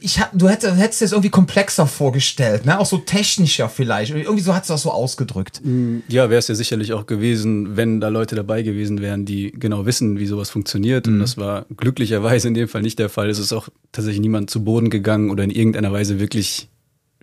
[0.00, 4.12] ich hab, du hättest, hättest dir das irgendwie komplexer vorgestellt, ne, auch so technischer vielleicht,
[4.14, 5.62] irgendwie so hat es das so ausgedrückt.
[6.08, 9.86] Ja, wäre es ja sicherlich auch gewesen, wenn da Leute dabei gewesen wären, die genau
[9.86, 11.08] wissen, wie sowas funktioniert.
[11.08, 13.30] Und das war glücklicherweise in dem Fall nicht der Fall.
[13.30, 16.68] Es ist auch tatsächlich niemand zu Boden gegangen oder in irgendeiner Weise wirklich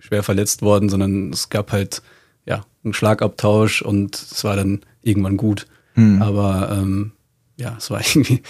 [0.00, 2.02] schwer verletzt worden, sondern es gab halt
[2.84, 5.66] einen Schlagabtausch und es war dann irgendwann gut.
[5.94, 7.12] Aber ähm,
[7.56, 8.42] ja, es war irgendwie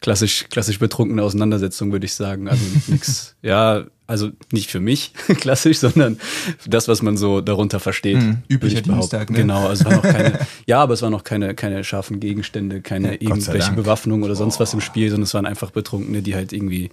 [0.00, 2.48] klassisch, klassisch betrunkene Auseinandersetzung, würde ich sagen.
[2.48, 6.18] Also nichts, ja, also nicht für mich klassisch, sondern
[6.66, 8.18] das, was man so darunter versteht.
[8.18, 8.42] Mhm.
[8.48, 8.82] Üblicher.
[8.82, 9.38] Dienstag, ne?
[9.38, 12.80] Genau, also es war noch keine, ja, aber es waren noch keine, keine scharfen Gegenstände,
[12.80, 13.72] keine Ja, irgendwelche.
[13.72, 16.90] Bewaffnung oder sonst was im Spiel, sondern es waren einfach Betrunkene, die halt irgendwie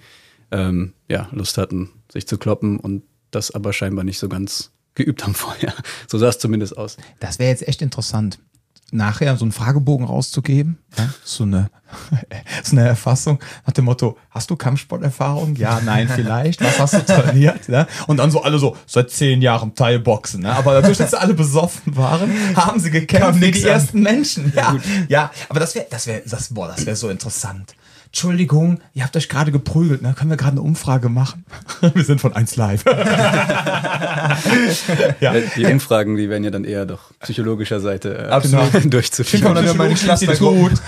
[0.52, 5.24] ähm, ja, Lust hatten, sich zu kloppen und das aber scheinbar nicht so ganz geübt
[5.24, 5.74] haben vorher.
[6.08, 6.98] So sah es zumindest aus.
[7.20, 8.40] Das wäre jetzt echt interessant,
[8.92, 10.78] nachher so einen Fragebogen rauszugeben.
[10.98, 11.10] Ja?
[11.24, 11.70] So, eine,
[12.64, 15.56] so eine Erfassung nach dem Motto, hast du Kampfsporterfahrung?
[15.56, 16.62] Ja, nein, vielleicht.
[16.62, 17.68] Was hast du trainiert?
[17.68, 17.88] Ja?
[18.08, 20.42] Und dann so alle so, seit zehn Jahren Thai-Boxen.
[20.42, 20.56] Ne?
[20.56, 23.70] Aber dadurch, dass sie alle besoffen waren, haben sie gekämpft wie die an.
[23.70, 24.54] ersten Menschen.
[24.56, 24.78] Ja,
[25.08, 27.76] ja, aber das wäre das wär, das, boah, das wär so interessant.
[28.16, 30.14] Entschuldigung, ihr habt euch gerade geprügelt, ne?
[30.18, 31.44] Können wir gerade eine Umfrage machen?
[31.94, 32.86] wir sind von 1 Live.
[35.20, 35.34] ja.
[35.58, 38.72] Die Umfragen, die werden ja dann eher doch psychologischer Seite äh, Absolut.
[38.94, 39.54] durchzuführen.
[39.54, 40.82] Mal dann mal in die Psychologisches Schlafsack Institut.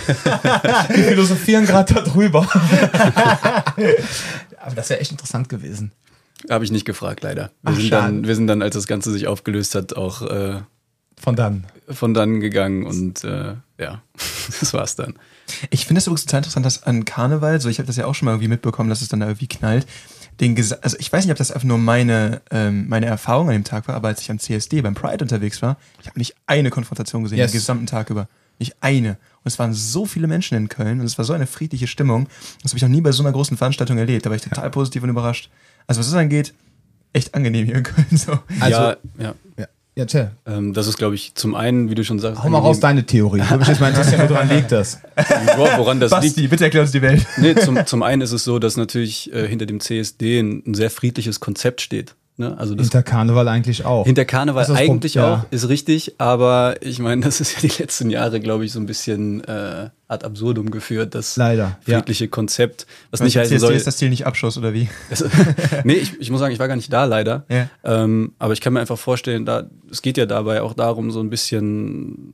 [0.95, 2.47] Wir philosophieren gerade darüber.
[4.61, 5.91] Aber das wäre echt interessant gewesen.
[6.49, 7.51] Habe ich nicht gefragt, leider.
[7.61, 8.05] Wir, Ach, sind schade.
[8.05, 10.61] dann, wir sind dann, als das Ganze sich aufgelöst hat, auch äh,
[11.19, 11.65] Von dann.
[11.89, 14.01] von dann gegangen und äh, ja,
[14.61, 15.15] das war's dann.
[15.69, 18.15] Ich finde es übrigens total interessant, dass an Karneval, so ich habe das ja auch
[18.15, 19.85] schon mal irgendwie mitbekommen, dass es dann da irgendwie knallt.
[20.39, 23.53] Den Gesa also ich weiß nicht, ob das einfach nur meine, ähm, meine Erfahrung an
[23.53, 26.35] dem Tag war, aber als ich am CSD beim Pride unterwegs war, ich habe nicht
[26.45, 27.51] eine Konfrontation gesehen, Yes.
[27.51, 28.27] den gesamten Tag über.
[28.59, 29.11] Nicht eine.
[29.11, 32.27] Und es waren so viele Menschen in Köln und es war so eine friedliche Stimmung.
[32.63, 34.25] Das habe ich noch nie bei so einer großen Veranstaltung erlebt.
[34.25, 35.49] Da war ich total positiv und überrascht.
[35.87, 36.53] Also was das angeht,
[37.13, 38.05] echt angenehm hier in Köln.
[38.11, 38.33] So.
[38.59, 39.35] Also- ja, ja.
[39.57, 39.65] Ja,
[39.97, 40.31] ja tja.
[40.45, 43.05] Ähm, das ist, glaube ich, zum einen, wie du schon sagst, Hau mal raus deine
[43.05, 43.39] Theorie.
[43.41, 44.99] Würde mich jetzt mal interessieren, woran liegt das?
[45.57, 46.35] Wo- woran das liegt.
[46.35, 47.25] Basti, bitte erklär uns die Welt.
[47.37, 50.73] Nee, zum, zum einen ist es so, dass natürlich äh, hinter dem CSD ein, ein
[50.75, 52.15] sehr friedliches Konzept steht.
[52.39, 52.55] Ne?
[52.55, 54.05] Also Hinter Karneval eigentlich auch.
[54.05, 55.33] Hinter Karneval eigentlich ja.
[55.33, 58.79] auch, ist richtig, aber ich meine, das ist ja die letzten Jahre, glaube ich, so
[58.79, 61.97] ein bisschen äh, ad absurdum geführt, das Leider, ja.
[61.97, 63.73] friedliche Konzept, was Was nicht heißen CSD soll.
[63.73, 64.87] ist das Ziel nicht Abschuss oder wie?
[65.09, 65.25] Das,
[65.83, 67.45] nee, ich, ich muss sagen, ich war gar nicht da leider.
[67.49, 67.69] Ja.
[67.83, 71.19] Ähm, aber ich kann mir einfach vorstellen, da, es geht ja dabei auch darum, so
[71.19, 72.33] ein bisschen,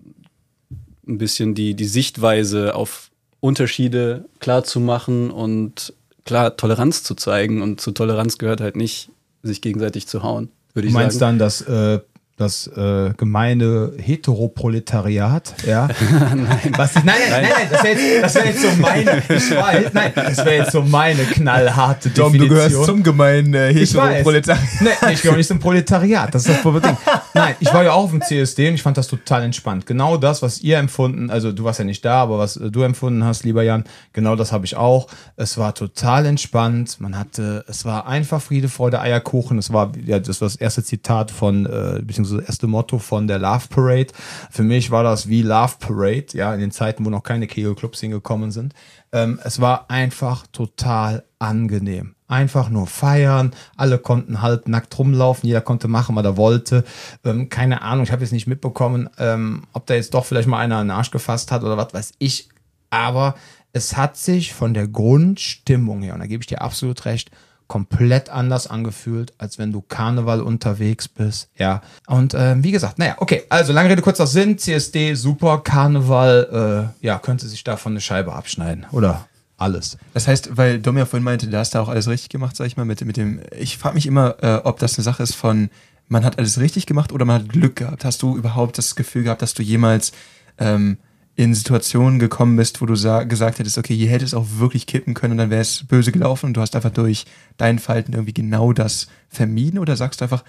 [1.08, 5.93] ein bisschen die, die Sichtweise auf Unterschiede klar zu machen und
[6.26, 7.62] klar Toleranz zu zeigen.
[7.62, 9.10] Und zu Toleranz gehört halt nicht,
[9.44, 11.38] sich gegenseitig zu hauen, würde Du ich meinst sagen.
[11.38, 12.00] dann das, äh,
[12.36, 15.88] das äh, gemeine Heteroproletariat, ja?
[16.12, 16.74] nein.
[16.76, 19.94] Was, nein, nein, nein, nein, das wäre jetzt, das wär jetzt so meine, ich weiß,
[19.94, 22.50] nein, das wäre jetzt so meine knallharte Dom, Definition.
[22.50, 24.10] du gehörst zum gemeinen äh, Ich weiß.
[24.10, 24.64] Heteroproletariat.
[24.82, 26.34] Nee, ich gehöre nicht zum Proletariat.
[26.34, 26.98] Das ist das Problem.
[27.36, 29.86] Nein, ich war ja auch auf dem CSD und ich fand das total entspannt.
[29.86, 32.82] Genau das, was ihr empfunden, also du warst ja nicht da, aber was äh, du
[32.82, 35.08] empfunden hast, lieber Jan, genau das habe ich auch.
[35.36, 37.00] Es war total entspannt.
[37.00, 39.60] Man hatte, es war einfach Friede, Freude, Eierkuchen.
[39.60, 43.28] Es war, ja, das war das erste Zitat von, äh, beziehungsweise das erste Motto von
[43.28, 44.08] der Love Parade.
[44.52, 48.00] Für mich war das wie Love Parade, ja, in den Zeiten, wo noch keine Kegelclubs
[48.00, 48.74] hingekommen sind.
[49.12, 52.16] Ähm, es war einfach total angenehm.
[52.28, 56.84] Einfach nur feiern, alle konnten halb nackt rumlaufen, jeder konnte machen, was er wollte.
[57.24, 60.58] Ähm, keine Ahnung, ich habe jetzt nicht mitbekommen, ähm, ob da jetzt doch vielleicht mal
[60.58, 62.50] einer einen Arsch gefasst hat oder was weiß ich.
[62.90, 63.36] Aber
[63.74, 67.32] es hat sich von der Grundstimmung her, und da gebe ich dir absolut recht,
[67.68, 71.49] komplett anders angefühlt, als wenn du Karneval unterwegs bist.
[71.57, 71.82] Ja.
[72.07, 77.05] Und ähm, wie gesagt, naja, okay, also lange Rede, kurzer Sinn, CSD, super, Karneval, äh,
[77.05, 78.86] ja, könnte sich davon eine Scheibe abschneiden.
[78.91, 79.97] Oder alles.
[80.14, 82.68] Das heißt, weil Dom ja vorhin meinte, da hast du auch alles richtig gemacht, sag
[82.68, 83.41] ich mal, mit, mit dem.
[83.57, 85.70] Ich frage mich immer, äh, ob das eine Sache ist von,
[86.07, 88.05] man hat alles richtig gemacht oder man hat Glück gehabt.
[88.05, 90.11] Hast du überhaupt das Gefühl gehabt, dass du jemals
[90.57, 90.97] ähm,
[91.36, 94.86] in Situationen gekommen bist, wo du sa gesagt hättest, okay, hier hätte es auch wirklich
[94.86, 97.26] kippen können und dann wäre es böse gelaufen und du hast einfach durch
[97.58, 100.44] dein Verhalten irgendwie genau das vermieden oder sagst du einfach,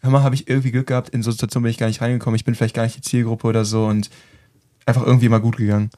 [0.00, 2.36] hör mal, habe ich irgendwie Glück gehabt, in so Situationen bin ich gar nicht reingekommen,
[2.36, 4.10] ich bin vielleicht gar nicht die Zielgruppe oder so und
[4.84, 5.90] einfach irgendwie mal gut gegangen?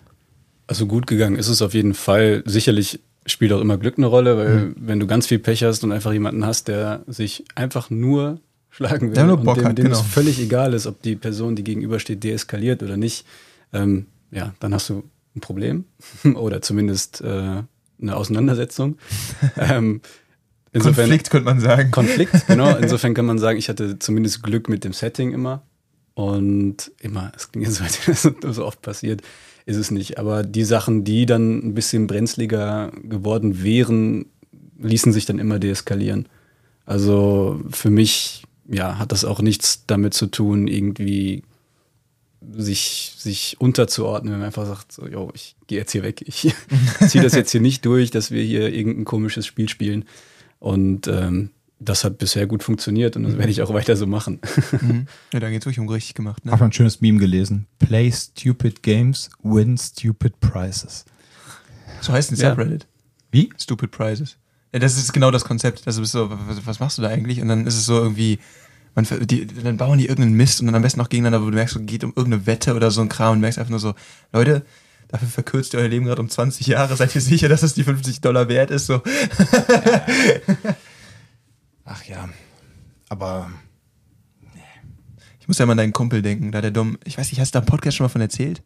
[0.69, 2.43] Also gut gegangen ist es auf jeden Fall.
[2.47, 4.75] Sicherlich spielt auch immer Glück eine Rolle, weil Mhm.
[4.79, 9.09] wenn du ganz viel Pech hast und einfach jemanden hast, der sich einfach nur schlagen
[9.09, 9.99] will Der nur und Bock dem, hat, dem genau.
[9.99, 13.27] es völlig egal ist, ob die Person, die gegenübersteht, deeskaliert oder nicht,
[13.73, 15.05] ähm, ja, dann hast du
[15.37, 15.85] ein Problem
[16.35, 17.63] oder zumindest äh,
[18.01, 18.97] eine Auseinandersetzung.
[19.57, 20.01] ähm,
[20.73, 21.91] insofern- Konflikt könnte man sagen.
[21.91, 22.77] Konflikt, genau.
[22.81, 25.63] Insofern kann man sagen, ich hatte zumindest Glück mit dem Setting immer.
[26.15, 29.23] Und immer, es klingt jetzt so, als wäre das so oft passiert,
[29.67, 30.19] ist es nicht.
[30.19, 34.27] Aber die Sachen, die dann ein bisschen brenzliger geworden wären,
[34.81, 36.27] ließen sich dann immer deeskalieren.
[36.87, 41.45] Also für mich, ja, hat das auch nichts damit zu tun, irgendwie
[42.57, 46.55] sich, sich unterzuordnen, wenn man einfach sagt, so, yo, ich gehe jetzt hier weg, ich
[47.09, 50.05] ziehe das jetzt hier nicht durch, dass wir hier irgendein komisches Spiel spielen.
[50.61, 54.41] Und ähm, das hat bisher gut funktioniert und das werde ich auch weiter so machen.
[54.81, 55.07] Mhm.
[55.33, 56.45] Ja, da geht es wirklich um richtig gemacht.
[56.45, 56.53] Ne?
[56.53, 57.67] Hab ein schönes Meme gelesen.
[57.79, 61.05] Play stupid games, win stupid prizes.
[62.01, 62.51] So heißt ein Ja.
[62.51, 62.87] Subreddit.
[63.31, 63.51] Wie?
[63.59, 64.37] Stupid Prizes.
[64.73, 65.87] Ja, das ist genau das Konzept.
[65.87, 67.41] Das ist so, was, was machst du da eigentlich?
[67.41, 68.39] Und dann ist es so irgendwie,
[69.07, 71.57] man, die, dann bauen die irgendeinen Mist und dann am besten auch gegeneinander, wo du
[71.57, 73.95] merkst, es geht um irgendeine Wette oder so ein Kram und merkst einfach nur so,
[74.33, 74.65] Leute,
[75.09, 76.97] dafür verkürzt ihr euer Leben gerade um 20 Jahre.
[76.97, 78.87] Seid ihr sicher, dass es die 50 Dollar wert ist?
[78.87, 79.03] So.
[81.85, 82.29] Ach ja.
[83.09, 83.51] Aber
[85.41, 87.55] Ich muss ja mal an deinen Kumpel denken, da der Dom, ich weiß nicht, hast
[87.55, 88.63] du da im Podcast schon mal von erzählt?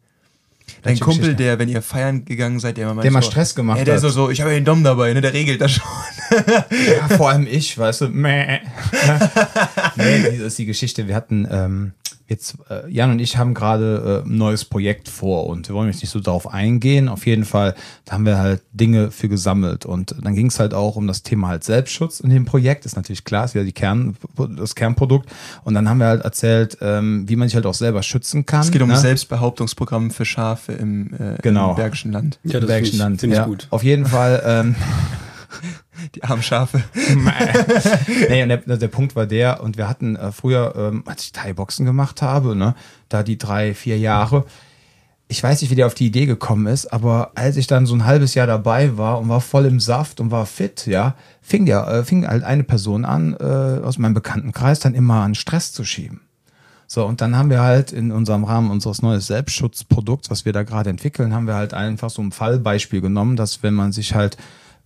[0.83, 1.37] Dein Kumpel, Geschichte?
[1.43, 3.95] der, wenn ihr feiern gegangen seid, der immer Der mal so, Stress gemacht ja, der
[3.95, 4.01] hat.
[4.01, 5.85] so, so, ich habe ja den Dom dabei, ne, der regelt das schon.
[7.09, 8.09] Ja, vor allem ich, weißt du.
[8.09, 8.61] Mäh.
[9.97, 11.09] nee, das ist die Geschichte.
[11.09, 11.93] Wir hatten ähm,
[12.33, 15.89] jetzt, äh, Jan und ich haben gerade äh, ein neues Projekt vor und wir wollen
[15.89, 17.09] jetzt nicht so darauf eingehen.
[17.09, 17.74] Auf jeden Fall,
[18.05, 19.87] da haben wir halt Dinge für gesammelt.
[19.87, 22.87] Und dann ging es halt auch um das Thema halt Selbstschutz in dem Projekt.
[22.87, 24.16] Ist natürlich klar, ist wieder die Kern,
[24.57, 25.28] das Kernprodukt.
[25.64, 28.62] Und dann haben wir halt erzählt, ähm, wie man sich halt auch selber schützen kann.
[28.62, 28.95] Es geht um ne?
[28.95, 31.70] ein Selbstbehauptungsprogramm für Schafe im, äh, Genau.
[31.70, 32.39] im Bergischen Land.
[32.45, 33.22] Ja, das Bergischen ich, Land.
[33.22, 33.45] ich ja.
[33.45, 33.66] gut.
[33.70, 34.43] Auf jeden Fall.
[34.45, 34.74] Ähm,
[36.14, 36.82] Die armen Schafe.
[38.28, 41.32] nee, und der, der Punkt war der, und wir hatten äh, früher, ähm, als ich
[41.32, 42.74] Thai-Boxen gemacht habe, ne,
[43.09, 44.44] da die drei, vier Jahre,
[45.32, 47.94] ich weiß nicht, wie der auf die Idee gekommen ist, aber als ich dann so
[47.94, 51.64] ein halbes Jahr dabei war und war voll im Saft und war fit, ja, fing
[51.64, 55.72] der, äh, fing halt eine Person an, äh, aus meinem Bekanntenkreis dann immer an Stress
[55.72, 56.20] zu schieben.
[56.86, 60.62] So, und dann haben wir halt in unserem Rahmen unseres neues Selbstschutzprodukts, was wir da
[60.62, 64.36] gerade entwickeln, haben wir halt einfach so ein Fallbeispiel genommen, dass wenn man sich halt,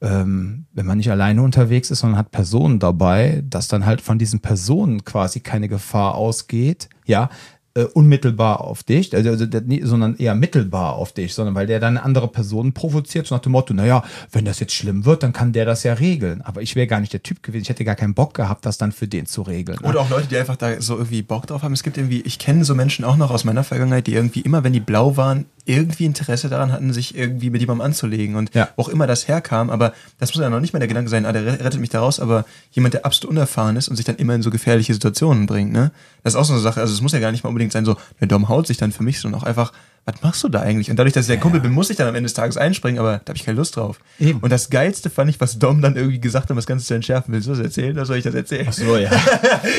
[0.01, 4.19] ähm, wenn man nicht alleine unterwegs ist, sondern hat Personen dabei, dass dann halt von
[4.19, 7.31] diesen Personen quasi keine Gefahr ausgeht, ja,
[7.77, 11.79] äh, unmittelbar auf dich, also, also nie- sondern eher mittelbar auf dich, sondern weil der
[11.79, 14.03] dann eine andere Person provoziert, so nach dem Motto, naja,
[14.33, 16.43] wenn das jetzt schlimm wird, dann kann der das ja regeln.
[16.43, 18.79] Aber ich wäre gar nicht der Typ gewesen, ich hätte gar keinen Bock gehabt, das
[18.79, 19.79] dann für den zu regeln.
[19.83, 19.89] ne?
[19.89, 21.73] Oder auch Leute, die einfach da so irgendwie Bock drauf haben.
[21.75, 24.65] Es gibt irgendwie, ich kenne so Menschen auch noch aus meiner Vergangenheit, die irgendwie immer,
[24.65, 28.37] wenn die blau waren, irgendwie Interesse daran hatten, sich irgendwie mit jemandem anzulegen.
[28.37, 28.69] Und Ja.
[28.77, 31.27] wo auch immer das herkam, aber das muss ja noch nicht mal der Gedanke sein,
[31.27, 34.17] ah, der rettet mich da raus, aber jemand, der absolut unerfahren ist und sich dann
[34.17, 35.91] immer in so gefährliche Situationen bringt, ne?
[36.23, 36.81] Das ist auch so eine Sache.
[36.81, 38.93] Also es muss ja gar nicht mal unbedingt sein, so, der Dom haut sich dann
[38.93, 39.73] für mich, sondern auch einfach,
[40.07, 40.89] was machst du da eigentlich?
[40.89, 43.01] Und dadurch, dass ich der Kumpel bin, muss ich dann am Ende des Tages einspringen,
[43.01, 43.99] aber da habe ich keine Lust drauf.
[44.21, 44.39] Eben.
[44.39, 46.95] Und das Geilste fand ich, was Dom dann irgendwie gesagt hat, um das Ganze zu
[46.95, 47.35] entschärfen.
[47.35, 48.67] Willst du das erzählen oder soll ich das erzählen?
[48.69, 49.11] Ach so, ja.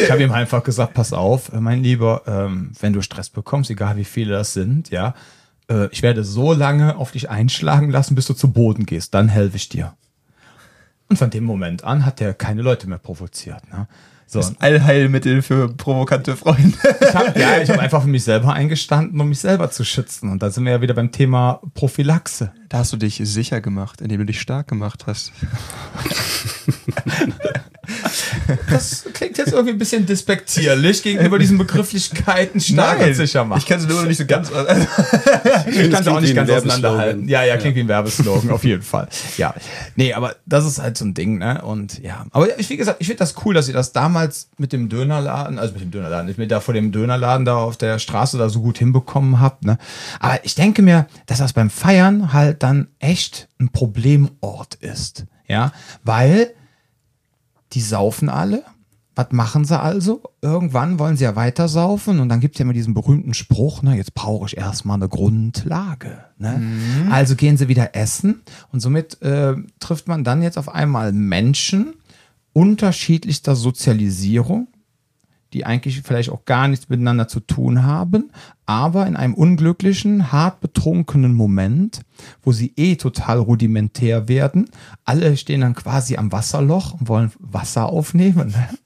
[0.03, 3.69] Ich habe ihm einfach gesagt, pass auf, äh, mein Lieber, ähm, wenn du Stress bekommst,
[3.69, 5.15] egal wie viele das sind, ja,
[5.69, 9.29] äh, ich werde so lange auf dich einschlagen lassen, bis du zu Boden gehst, dann
[9.29, 9.93] helfe ich dir.
[11.09, 13.61] Und von dem Moment an hat er keine Leute mehr provoziert.
[13.71, 13.87] Ne?
[14.29, 16.77] So, Das Allheilmittel für provokante Freunde.
[16.99, 20.29] ich hab, ja, ich habe einfach für mich selber eingestanden, um mich selber zu schützen.
[20.29, 22.51] Und da sind wir ja wieder beim Thema Prophylaxe.
[22.67, 25.31] Da hast du dich sicher gemacht, indem du dich stark gemacht hast.
[28.69, 33.59] Das klingt jetzt irgendwie ein bisschen despektierlich gegenüber diesen Begrifflichkeiten stark und sicher machen.
[33.59, 34.51] Ich kann es nur noch nicht so ganz.
[34.51, 34.87] Also,
[35.67, 37.27] Ich kann es auch nicht ganz ein auseinanderhalten.
[37.27, 39.07] Ja, ja, klingt wie ein Werbeslogan, auf jeden Fall.
[39.37, 39.53] Ja.
[39.95, 41.61] Nee, aber das ist halt so ein Ding, ne?
[41.63, 42.25] Und ja.
[42.31, 45.59] Aber ich, wie gesagt, ich finde das cool, dass ihr das damals mit dem Dönerladen,
[45.59, 48.49] also mit dem Dönerladen, ich mir da vor dem Dönerladen da auf der Straße da
[48.49, 49.77] so gut hinbekommen habt, ne?
[50.19, 55.25] Aber ich denke mir, dass das beim Feiern halt dann echt ein Problemort ist.
[55.47, 55.71] Ja.
[56.03, 56.51] Weil
[57.73, 58.63] die saufen alle.
[59.15, 60.21] Was machen sie also?
[60.43, 63.81] Irgendwann wollen sie ja weiter saufen und dann gibt es ja immer diesen berühmten Spruch,
[63.81, 66.19] ne, jetzt brauche ich erstmal eine Grundlage.
[66.37, 66.61] Ne?
[67.09, 71.95] Also gehen sie wieder essen und somit äh, trifft man dann jetzt auf einmal Menschen
[72.53, 74.67] unterschiedlichster Sozialisierung,
[75.53, 78.31] die eigentlich vielleicht auch gar nichts miteinander zu tun haben,
[78.65, 82.01] aber in einem unglücklichen, hart betrunkenen Moment,
[82.41, 84.69] wo sie eh total rudimentär werden.
[85.05, 88.49] Alle stehen dann quasi am Wasserloch und wollen Wasser aufnehmen.
[88.49, 88.69] Ne?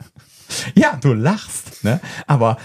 [0.76, 2.02] Ja, du lachst, ne?
[2.28, 2.58] aber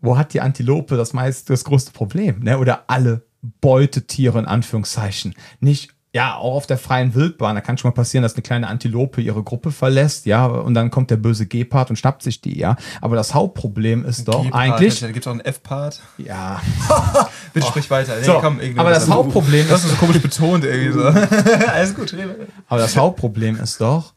[0.00, 2.40] wo hat die Antilope das meist das größte Problem?
[2.40, 2.58] Ne?
[2.58, 3.28] Oder alle
[3.60, 5.36] Beutetiere in Anführungszeichen.
[5.60, 8.66] Nicht ja, auch auf der freien Wildbahn, da kann schon mal passieren, dass eine kleine
[8.68, 12.58] Antilope ihre Gruppe verlässt, ja, und dann kommt der böse Gepard und schnappt sich die,
[12.58, 12.76] ja.
[13.02, 15.00] Aber das Hauptproblem ist doch eigentlich.
[15.00, 16.00] Da gibt es auch einen F-Part.
[16.16, 16.62] Ja.
[17.52, 18.16] Bitte sprich weiter.
[18.18, 19.08] Nee, So, irgendwie aber das.
[19.08, 21.04] Hauptproblem Das ist, ist so komisch betont irgendwie so.
[21.66, 22.48] Alles gut, rede.
[22.68, 24.14] aber das Hauptproblem ist doch,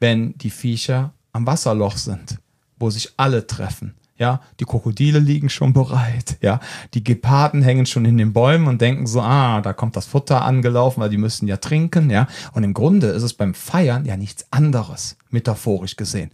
[0.00, 2.38] wenn die Viecher am Wasserloch sind,
[2.78, 3.94] wo sich alle treffen.
[4.18, 6.36] Ja, die Krokodile liegen schon bereit.
[6.40, 6.60] Ja,
[6.94, 10.42] die Geparden hängen schon in den Bäumen und denken so, ah, da kommt das Futter
[10.42, 12.10] angelaufen, weil die müssen ja trinken.
[12.10, 16.30] Ja, und im Grunde ist es beim Feiern ja nichts anderes, metaphorisch gesehen.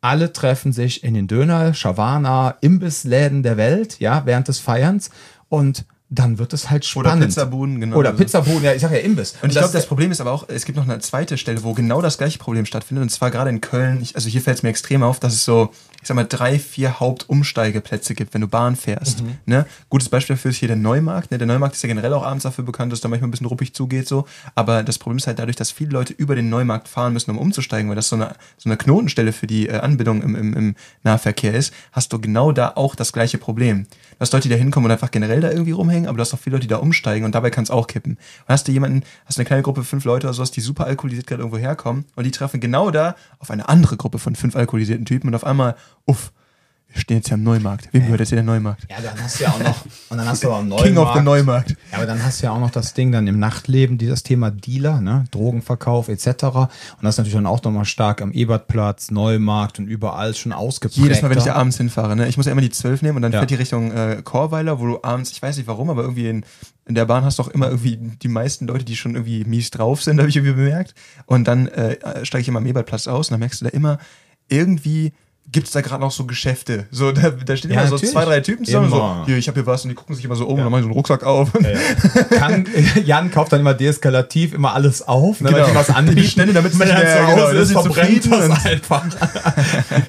[0.00, 5.10] Alle treffen sich in den Döner, Shawarma, Imbissläden der Welt, ja, während des Feierns
[5.48, 7.26] und dann wird es halt Oder spannend.
[7.26, 7.96] Pizzabuden, genau.
[7.96, 9.34] Oder Also- Pizzabuden, ja, ich sag ja Imbiss.
[9.42, 11.74] Und ich glaube, das Problem ist aber auch, es gibt noch eine zweite Stelle, wo
[11.74, 13.02] genau das gleiche Problem stattfindet.
[13.02, 14.00] Und zwar gerade in Köln.
[14.00, 15.70] Ich, also hier fällt es mir extrem auf, dass es so,
[16.00, 19.22] ich sag mal, drei, vier Hauptumsteigeplätze gibt, wenn du Bahn fährst.
[19.46, 19.66] Ne?
[19.88, 21.30] Gutes Beispiel dafür ist hier der Neumarkt.
[21.30, 21.38] Ne?
[21.38, 23.74] Der Neumarkt ist ja generell auch abends dafür bekannt, dass da manchmal ein bisschen ruppig
[23.74, 24.06] zugeht.
[24.06, 24.26] so.
[24.54, 27.38] Aber das Problem ist halt dadurch, dass viele Leute über den Neumarkt fahren müssen, um
[27.38, 30.74] umzusteigen, weil das so eine, so eine Knotenstelle für die äh, Anbindung im, im, im
[31.02, 33.86] Nahverkehr ist, hast du genau da auch das gleiche Problem.
[34.18, 36.34] Du hast Leute, die da hinkommen und einfach generell da irgendwie rumhängen, aber du hast
[36.34, 38.12] auch viele Leute, die da umsteigen und dabei kann es auch kippen.
[38.12, 41.26] Und hast du jemanden, hast eine kleine Gruppe, fünf Leute oder sowas, die super alkoholisiert
[41.26, 45.04] gerade irgendwo herkommen und die treffen genau da auf eine andere Gruppe von fünf alkoholisierten
[45.04, 45.76] Typen und auf einmal,
[46.06, 46.32] uff,
[46.90, 47.90] wir stehen jetzt hier am Neumarkt.
[47.92, 48.86] Wem gehört jetzt hier der Neumarkt?
[48.90, 51.14] Ja, dann hast du ja auch noch, und dann hast du auch einen King of
[51.14, 51.70] the Neumarkt.
[51.92, 54.50] Ja, aber dann hast du ja auch noch das Ding dann im Nachtleben, dieses Thema
[54.50, 55.24] Dealer, ne?
[55.30, 56.26] Drogenverkauf etc.
[56.44, 56.68] Und
[57.02, 60.96] das ist natürlich dann auch nochmal stark am Ebertplatz, Neumarkt und überall schon ausgeprägt.
[60.96, 62.26] Jedes Mal, wenn ich da abends hinfahre, ne?
[62.26, 63.40] ich muss ja immer die 12 nehmen und dann Ja.
[63.40, 66.44] fährt die Richtung äh, Chorweiler, wo du abends, ich weiß nicht warum, aber irgendwie in,
[66.86, 69.70] in der Bahn hast du auch immer irgendwie die meisten Leute, die schon irgendwie mies
[69.70, 70.94] drauf sind, habe ich irgendwie bemerkt.
[71.26, 73.98] Und dann äh, steige ich immer am Ebertplatz aus und dann merkst du da immer,
[74.48, 75.12] irgendwie
[75.50, 76.86] gibt es da gerade noch so Geschäfte.
[76.90, 78.12] So, da, da stehen Ja, immer so natürlich.
[78.12, 79.20] zwei, drei Typen zusammen, Immer.
[79.20, 80.70] so, hier, ich habe hier was und die gucken sich immer so um und dann
[80.70, 81.50] machen die so einen Rucksack auf.
[82.30, 82.66] Kann,
[83.04, 85.62] Jan kauft dann immer deeskalativ immer alles auf, ne, Genau.
[85.62, 86.16] weil ich was anbieten.
[86.16, 89.04] Die Bestände, damit es nicht mehr- zu Hause genau, ist, verbrennt das einfach.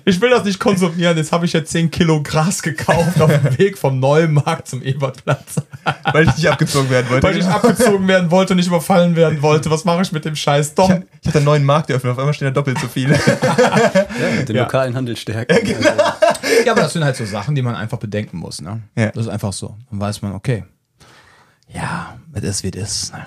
[0.06, 3.58] ich will das nicht konsumieren, jetzt habe ich ja 10 Kilo Gras gekauft auf dem
[3.58, 5.56] Weg vom Neumarkt zum Ebertplatz.
[6.12, 7.26] weil ich nicht abgezogen werden wollte.
[7.28, 9.72] Weil ich abgezogen werden wollte und nicht überfallen werden wollte.
[9.72, 10.90] Was mache ich mit dem Scheiß ich, Dom?
[10.92, 13.14] hab- ich hatte einen neuen Markt eröffnet, auf einmal stehen da doppelt so viele.
[13.14, 14.64] Ja, den Ja.
[14.64, 15.76] lokalen Handel stärken.
[15.76, 15.90] Also,
[16.66, 18.62] Ja, aber das sind halt so Sachen, die man einfach bedenken muss.
[18.62, 18.82] Ne?
[18.96, 19.12] Ja.
[19.12, 19.76] Das ist einfach so.
[19.90, 20.64] Dann weiß man, okay.
[21.74, 23.14] Ja, es ist wie es ist.
[23.14, 23.26] Ne?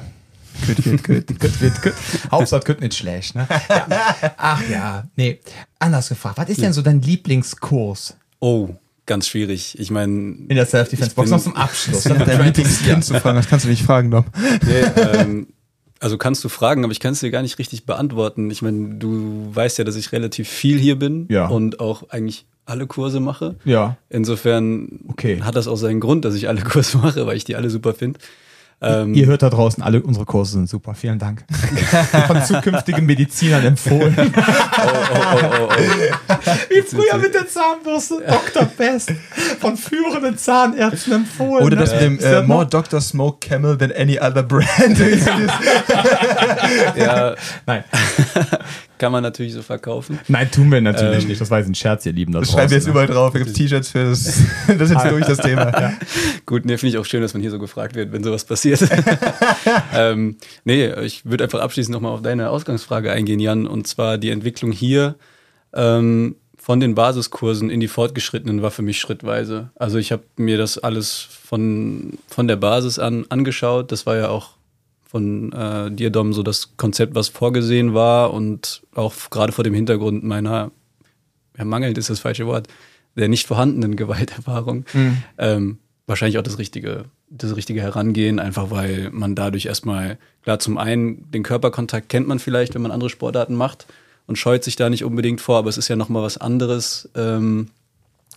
[0.67, 1.27] gut, gut, gut.
[1.41, 1.95] Gut, gut, gut.
[2.31, 3.35] Hauptsache, gut nicht schlecht.
[3.35, 3.47] Ne?
[3.69, 3.87] Ja.
[4.37, 5.41] Ach ja, nee.
[5.79, 6.39] Anders gefragt.
[6.39, 8.75] Was ist denn so dein Lieblingskurs oh,
[9.07, 9.79] ganz schwierig.
[9.79, 11.31] Ich meine, in der Self-Defense-Box?
[11.31, 12.05] Noch zum Abschluss.
[12.05, 14.25] Dein Lieblingskind zu fragen, das kannst du nicht fragen, Dom.
[14.65, 15.47] nee, ähm,
[16.03, 18.51] also kannst du fragen, aber ich kann es dir gar nicht richtig beantworten.
[18.51, 21.47] Ich meine, du weißt ja, dass ich relativ viel hier bin Ja.
[21.47, 23.57] und auch eigentlich alle Kurse mache.
[23.65, 23.97] Ja.
[24.09, 25.41] Insofern Okay.
[25.43, 27.95] hat das auch seinen Grund, dass ich alle Kurse mache, weil ich die alle super
[27.95, 28.19] finde.
[28.83, 30.95] Ähm, Ihr hört da draußen, alle unsere Kurse sind super.
[30.95, 31.45] Vielen Dank.
[32.27, 34.15] Von zukünftigen Medizinern empfohlen.
[34.19, 34.33] oh, oh,
[35.25, 35.71] oh, oh, oh.
[36.69, 38.25] Wie früher mit der Zahnbürste.
[38.27, 38.65] Dr.
[38.67, 39.13] Best.
[39.61, 41.65] Von führenden Zahnärzten empfohlen.
[41.65, 42.11] Oder das ne?
[42.11, 43.01] mit dem äh, More Dr.
[43.01, 44.67] Smoke Camel than any other brand.
[46.97, 47.35] Ja,
[47.67, 47.85] Nein.
[49.03, 50.21] Kann man natürlich so verkaufen.
[50.29, 51.41] Nein, tun wir natürlich Ähm, nicht.
[51.41, 52.31] Das war jetzt ein Scherz, ihr Lieben.
[52.31, 52.93] Da Das schreiben wir jetzt ne?
[52.93, 53.33] überall drauf.
[53.33, 54.23] Da gibt es T-Shirts für das.
[54.69, 55.73] Das ist jetzt durch das Thema.
[56.47, 58.81] Gut, nee, finde ich auch schön, dass man hier so gefragt wird, wenn sowas passiert.
[59.93, 64.31] ähm, nee, ich würde einfach abschließend nochmal auf deine Ausgangsfrage eingehen, Jan, und zwar die
[64.31, 65.17] Entwicklung hier
[65.75, 69.71] ähm, von den Basiskursen in die fortgeschrittenen war für mich schrittweise.
[69.75, 73.91] Also ich habe mir das alles von, von der Basis an angeschaut.
[73.91, 74.51] Das war ja auch
[75.13, 79.75] von äh, dir, Dom, so das Konzept, was vorgesehen war und auch gerade vor dem
[79.75, 80.73] Hintergrund meiner,
[81.59, 82.67] ja, mangelnd ist das falsche Wort,
[83.15, 84.87] der nicht vorhandenen Gewalterfahrung,
[85.37, 90.79] ähm, wahrscheinlich auch das richtige, das richtige Herangehen, einfach weil man dadurch erstmal, klar, zum
[90.79, 93.87] einen den Körperkontakt kennt man vielleicht, wenn man andere Sportarten macht
[94.27, 97.11] und scheut sich da nicht unbedingt vor, aber es ist ja nochmal was anderes.
[97.15, 97.69] Ähm,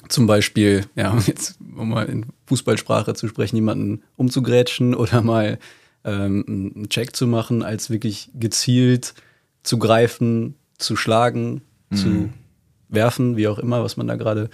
[0.09, 5.57] zum Beispiel, ja, jetzt um mal in Fußballsprache zu sprechen, jemanden umzugrätschen oder mal
[6.06, 9.14] ähm, einen Check zu machen, als wirklich gezielt
[9.64, 11.62] zu greifen, zu schlagen,
[11.93, 12.30] zu
[12.89, 14.49] werfen, wie auch immer, was man da gerade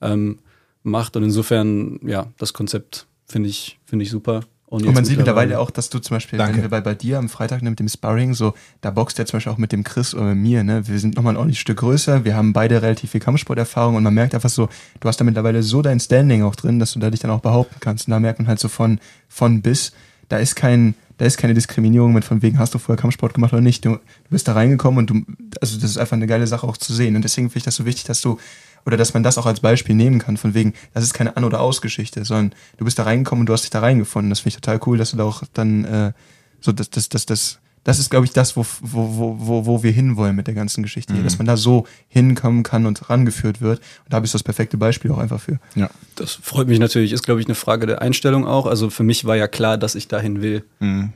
[0.00, 0.38] ähm,
[0.82, 1.16] macht.
[1.16, 4.42] Und insofern, ja, das Konzept finde ich, finde ich super.
[4.66, 6.54] Und jetzt man sieht mittlerweile mittlerweile auch, dass du zum Beispiel, Danke.
[6.54, 9.26] wenn wir bei, bei dir am Freitag ne, mit dem Sparring, so, da boxt er
[9.26, 10.88] zum Beispiel auch mit dem Chris oder mit mir, ne?
[10.88, 14.14] Wir sind nochmal ein ordentliches Stück größer, wir haben beide relativ viel Kampfsporterfahrung und man
[14.14, 17.10] merkt einfach so, du hast da mittlerweile so dein Standing auch drin, dass du da
[17.10, 18.08] dich dann auch behaupten kannst.
[18.08, 18.98] Und da merkt man halt so von,
[19.28, 19.92] von bis,
[20.32, 23.52] da ist kein, da ist keine Diskriminierung mit von wegen, hast du vorher Kampfsport gemacht
[23.52, 23.84] oder nicht.
[23.84, 26.78] Du, du bist da reingekommen und du, also das ist einfach eine geile Sache auch
[26.78, 27.16] zu sehen.
[27.16, 28.38] Und deswegen finde ich das so wichtig, dass du
[28.86, 31.44] oder dass man das auch als Beispiel nehmen kann, von wegen, das ist keine An-
[31.44, 34.30] oder Ausgeschichte, sondern du bist da reingekommen und du hast dich da reingefunden.
[34.30, 36.12] Das finde ich total cool, dass du da auch dann äh,
[36.60, 39.90] so, das, das, das, das, das ist, glaube ich, das, wo, wo, wo, wo, wir
[39.90, 43.80] hinwollen mit der ganzen Geschichte hier, dass man da so hinkommen kann und rangeführt wird.
[44.04, 45.58] Und da bist du das perfekte Beispiel auch einfach für.
[45.74, 45.90] Ja.
[46.14, 47.12] Das freut mich natürlich.
[47.12, 48.66] Ist, glaube ich, eine Frage der Einstellung auch.
[48.66, 50.64] Also für mich war ja klar, dass ich dahin will.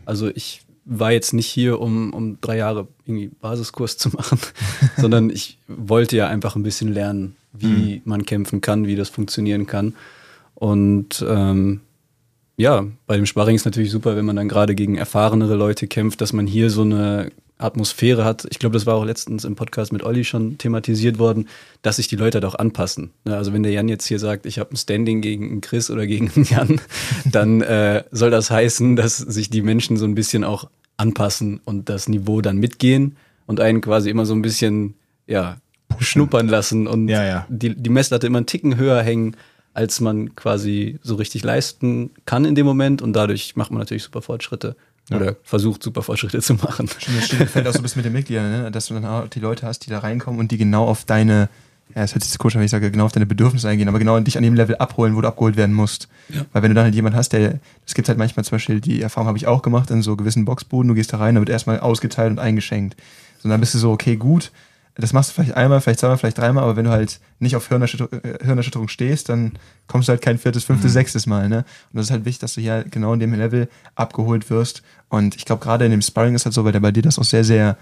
[0.06, 4.38] Also ich war jetzt nicht hier, um, um drei Jahre irgendwie Basiskurs zu machen,
[4.96, 9.66] sondern ich wollte ja einfach ein bisschen lernen, wie man kämpfen kann, wie das funktionieren
[9.66, 9.94] kann.
[10.54, 11.82] Und ähm,
[12.56, 16.20] ja, bei dem Sparring ist natürlich super, wenn man dann gerade gegen erfahrenere Leute kämpft,
[16.20, 18.46] dass man hier so eine Atmosphäre hat.
[18.50, 21.48] Ich glaube, das war auch letztens im Podcast mit Olli schon thematisiert worden,
[21.82, 23.10] dass sich die Leute doch anpassen.
[23.24, 25.90] Ne, Also wenn der Jan jetzt hier sagt, ich habe ein Standing gegen einen Chris
[25.90, 26.80] oder gegen einen Jan,
[27.24, 31.88] dann äh, soll das heißen, dass sich die Menschen so ein bisschen auch anpassen und
[31.88, 34.94] das Niveau dann mitgehen und einen quasi immer so ein bisschen
[35.26, 35.58] ja
[35.98, 37.46] schnuppern lassen und Ja, ja.
[37.48, 39.36] die, die Messlatte immer einen Ticken höher hängen,
[39.76, 44.04] als man quasi so richtig leisten kann in dem Moment und dadurch macht man natürlich
[44.04, 44.74] super Fortschritte
[45.12, 46.88] oder versucht super Fortschritte zu machen.
[46.88, 48.70] Das fällt auch so ein bisschen mit den Mitgliedern, ne?
[48.70, 51.50] dass du dann auch die Leute hast, die da reinkommen und die genau auf deine,
[51.94, 53.98] ja, es hört sich komisch an, wenn ich sage, genau auf deine Bedürfnisse eingehen, aber
[53.98, 56.08] genau dich an dem Level abholen, wo du abgeholt werden musst.
[56.52, 59.02] Weil wenn du dann halt jemand hast, der, es gibt halt manchmal zum Beispiel, die
[59.02, 61.50] Erfahrung habe ich auch gemacht, in so gewissen Boxbuden, du gehst da rein, da wird
[61.50, 62.96] erstmal ausgeteilt und eingeschenkt.
[63.38, 64.50] So, und dann bist du so, okay, gut,
[64.98, 67.68] das machst du vielleicht einmal, vielleicht zweimal, vielleicht dreimal, aber wenn du halt nicht auf
[67.68, 69.52] Hirnerschütterung, äh, Hirnerschütterung stehst, dann
[69.86, 71.48] kommst du halt kein viertes, fünftes, sechstes Mal.
[71.48, 71.58] Ne?
[71.92, 74.82] Und das ist halt wichtig, dass du hier genau in dem Level abgeholt wirst.
[75.08, 77.18] Und ich glaube, gerade in dem Sparring ist halt so, weil der bei dir das
[77.18, 77.76] auch sehr, sehr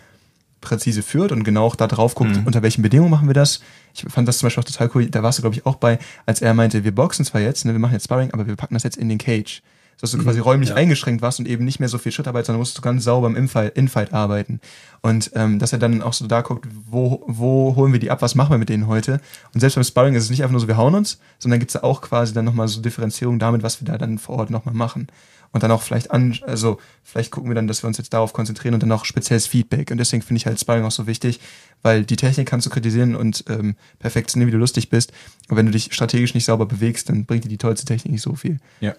[0.60, 3.60] präzise führt und genau auch da drauf guckt, unter welchen Bedingungen machen wir das.
[3.94, 5.06] Ich fand das zum Beispiel auch total cool.
[5.06, 7.72] Da warst du, glaube ich, auch bei, als er meinte, wir boxen zwar jetzt, ne,
[7.72, 9.62] wir machen jetzt Sparring, aber wir packen das jetzt in den Cage.
[9.96, 10.74] So dass du quasi räumlich ja.
[10.76, 13.36] eingeschränkt warst und eben nicht mehr so viel Schrittarbeit, sondern musst du ganz sauber im
[13.36, 14.60] Infight, Infight arbeiten.
[15.02, 18.22] Und ähm, dass er dann auch so da guckt, wo, wo holen wir die ab,
[18.22, 19.20] was machen wir mit denen heute.
[19.52, 21.70] Und selbst beim Sparring ist es nicht einfach nur so, wir hauen uns, sondern gibt
[21.70, 24.50] es da auch quasi dann nochmal so Differenzierung damit, was wir da dann vor Ort
[24.50, 25.08] nochmal machen.
[25.54, 28.32] Und dann auch vielleicht an, also vielleicht gucken wir dann, dass wir uns jetzt darauf
[28.32, 29.92] konzentrieren und dann auch spezielles Feedback.
[29.92, 31.38] Und deswegen finde ich halt Sparring auch so wichtig,
[31.80, 35.12] weil die Technik kannst du kritisieren und ähm, perfektionieren, wie du lustig bist.
[35.48, 38.22] Und wenn du dich strategisch nicht sauber bewegst, dann bringt dir die tollste Technik nicht
[38.22, 38.58] so viel.
[38.80, 38.94] Ja.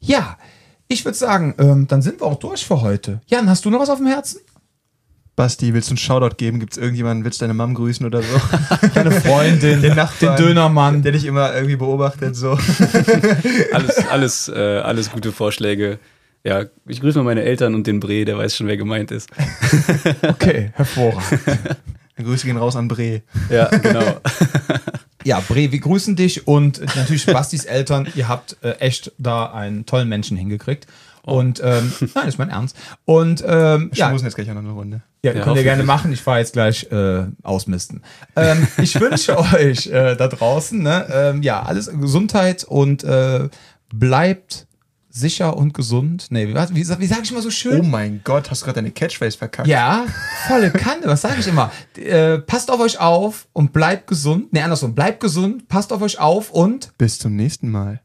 [0.00, 0.36] Ja,
[0.88, 3.20] ich würde sagen, ähm, dann sind wir auch durch für heute.
[3.26, 4.40] Jan, hast du noch was auf dem Herzen?
[5.36, 6.58] Basti, willst du einen Shoutout geben?
[6.60, 8.40] Gibt es irgendjemanden, willst du deine Mom grüßen oder so?
[8.94, 11.02] Deine Freundin, Den Nachbarn, den Dönermann.
[11.02, 12.58] Der dich immer irgendwie beobachtet, so.
[13.72, 15.98] Alles, alles, äh, alles gute Vorschläge.
[16.44, 19.30] Ja, ich grüße mal meine Eltern und den Bre, der weiß schon, wer gemeint ist.
[20.26, 21.40] Okay, hervorragend.
[22.16, 23.22] Grüße gehen raus an Bre.
[23.48, 24.20] Ja, genau.
[25.24, 28.08] Ja, Bre, wir grüßen dich und natürlich Bastis Eltern.
[28.14, 30.86] Ihr habt äh, echt da einen tollen Menschen hingekriegt.
[31.22, 32.76] Und ähm, nein, das ist mein Ernst.
[33.04, 34.06] Und ähm, Ja.
[34.06, 35.02] ja, müssen jetzt gleich noch eine Runde.
[35.22, 36.12] Ja, Ja, könnt ihr gerne machen.
[36.12, 38.02] Ich fahre jetzt gleich äh, ausmisten.
[38.36, 43.48] Ähm, ich wünsche euch äh, da draußen, ne, ähm, ja, alles Gesundheit und äh,
[43.92, 44.66] bleibt
[45.10, 46.26] sicher und gesund.
[46.30, 47.90] Nee, wie, wie, wie sage ich immer so Oh schön?
[47.90, 49.68] mein Gott, hast du gerade deine Catchphrase verkackt?
[49.68, 50.06] ja,
[50.46, 51.70] volle Kante, was sage ich immer?
[51.96, 54.52] Äh, passt auf euch auf und bleibt gesund.
[54.52, 58.00] Nee, andersrum, bleibt gesund, passt auf euch auf und Bis zum nächsten Mal.